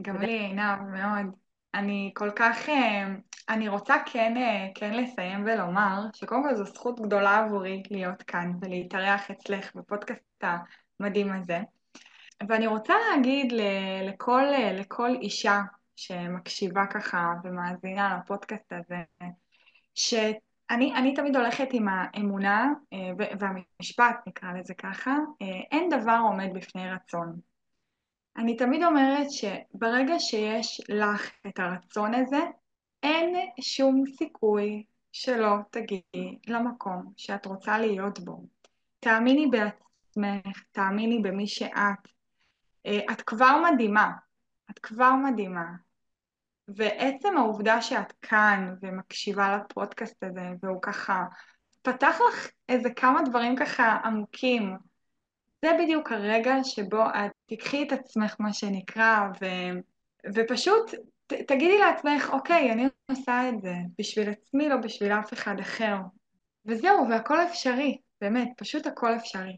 [0.02, 1.36] גם לי עינב מאוד.
[1.74, 3.08] אני כל כך, אה,
[3.50, 8.52] אני רוצה כן, אה, כן לסיים ולומר שקודם כל זו זכות גדולה עבורי להיות כאן
[8.62, 10.44] ולהתארח אצלך בפודקאסט
[11.02, 11.60] המדהים הזה.
[12.48, 13.54] ואני רוצה להגיד
[14.04, 14.44] לכל,
[14.74, 15.62] לכל אישה
[15.96, 19.28] שמקשיבה ככה ומאזינה לפודקאסט הזה,
[19.96, 20.14] ש...
[20.72, 26.50] אני, אני תמיד הולכת עם האמונה אה, והמשפט, נקרא לזה ככה, אה, אין דבר עומד
[26.54, 27.40] בפני רצון.
[28.38, 32.40] אני תמיד אומרת שברגע שיש לך את הרצון הזה,
[33.04, 38.46] אין שום סיכוי שלא תגיעי למקום שאת רוצה להיות בו.
[39.00, 39.91] תאמיני בעצמך,
[40.72, 42.08] תאמיני במי שאת.
[42.86, 44.12] אה, את כבר מדהימה,
[44.72, 45.66] את כבר מדהימה.
[46.68, 51.26] ועצם העובדה שאת כאן ומקשיבה לפודקאסט הזה, והוא ככה
[51.82, 54.78] פתח לך איזה כמה דברים ככה עמוקים,
[55.66, 59.46] זה בדיוק הרגע שבו את תיקחי את עצמך, מה שנקרא, ו...
[60.36, 60.92] ופשוט
[61.28, 65.96] ת, תגידי לעצמך, אוקיי, אני עושה את זה בשביל עצמי, לא בשביל אף אחד אחר.
[66.66, 69.58] וזהו, והכל אפשרי, באמת, פשוט הכל אפשרי.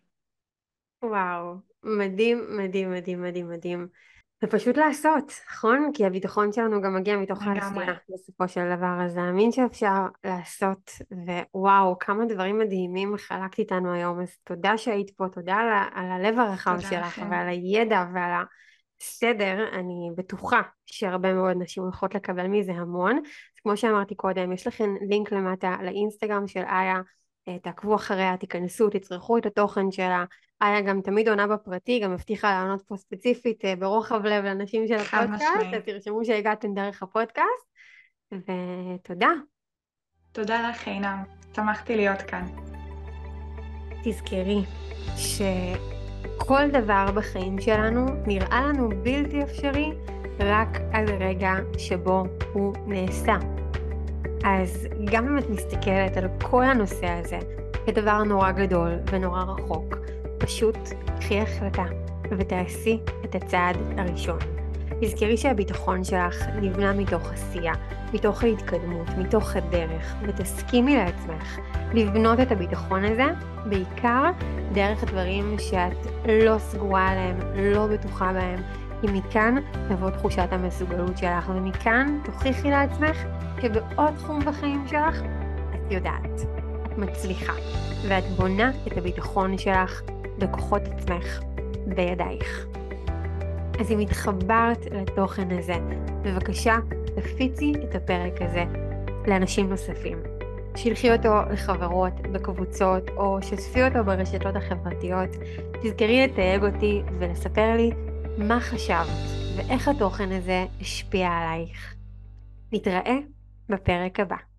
[1.04, 3.88] וואו, מדהים, מדהים, מדהים, מדהים, מדהים.
[4.44, 5.92] ופשוט לעשות, נכון?
[5.94, 10.92] כי הביטחון שלנו גם מגיע מתוך העשייה בסופו של דבר, אז להאמין שאפשר לעשות,
[11.54, 16.40] ווואו, כמה דברים מדהימים חלקת איתנו היום, אז תודה שהיית פה, תודה על, על הלב
[16.40, 17.32] הרחב שלך, לכם.
[17.32, 18.44] ועל הידע ועל
[19.02, 23.18] הסדר, אני בטוחה שהרבה מאוד נשים הולכות לקבל מזה המון.
[23.18, 27.02] אז כמו שאמרתי קודם, יש לכם לינק למטה לאינסטגרם של איה,
[27.64, 30.26] תעקבו אחריה, תיכנסו, תצרכו את התוכן שלה.
[30.62, 34.96] איה גם תמיד עונה בפרטי, גם הבטיחה לענות פה ספציפית אה, ברוחב לב לנשים של
[34.96, 37.68] הפודקאסט, אז תרשמו שהגעתם דרך הפודקאסט,
[38.32, 39.30] ותודה.
[40.32, 41.24] תודה לך עינם,
[41.56, 42.46] שמחתי להיות כאן.
[44.04, 44.62] תזכרי
[45.18, 49.92] שכל דבר בחיים שלנו נראה לנו בלתי אפשרי
[50.40, 52.24] רק עד הרגע שבו
[52.54, 53.63] הוא נעשה.
[54.44, 57.40] אז גם אם את מסתכלת על כל הנושא הזה
[57.86, 59.98] כדבר נורא גדול ונורא רחוק,
[60.38, 60.78] פשוט
[61.20, 61.84] קחי החלטה
[62.32, 64.40] ותעשי את הצעד הראשון.
[65.02, 67.74] תזכרי שהביטחון שלך נבנה מתוך עשייה,
[68.14, 71.60] מתוך ההתקדמות, מתוך הדרך, ותסכימי לעצמך
[71.94, 73.26] לבנות את הביטחון הזה,
[73.66, 74.32] בעיקר
[74.74, 76.08] דרך דברים שאת
[76.44, 78.60] לא סגורה עליהם, לא בטוחה בהם,
[79.04, 79.56] כי מכאן
[79.90, 83.18] תבוא תחושת המסוגלות שלך, ומכאן תוכיחי לעצמך
[83.62, 85.22] שבעוד תחום בחיים שלך
[85.76, 86.42] את יודעת,
[86.84, 87.54] את מצליחה,
[88.08, 90.02] ואת בונה את הביטחון שלך
[90.38, 91.42] בכוחות עצמך,
[91.88, 92.66] בידייך.
[93.80, 95.76] אז אם התחברת לתוכן הזה,
[96.22, 96.76] בבקשה
[97.16, 98.64] תפיצי את הפרק הזה
[99.28, 100.18] לאנשים נוספים.
[100.76, 105.30] שלחי אותו לחברות, בקבוצות, או שתפי אותו ברשתות החברתיות.
[105.82, 107.92] תזכרי לתייג אותי ולספר לי
[108.38, 109.08] מה חשבת
[109.56, 111.96] ואיך התוכן הזה השפיע עלייך.
[112.72, 113.18] נתראה
[113.70, 114.53] בפרק הבא.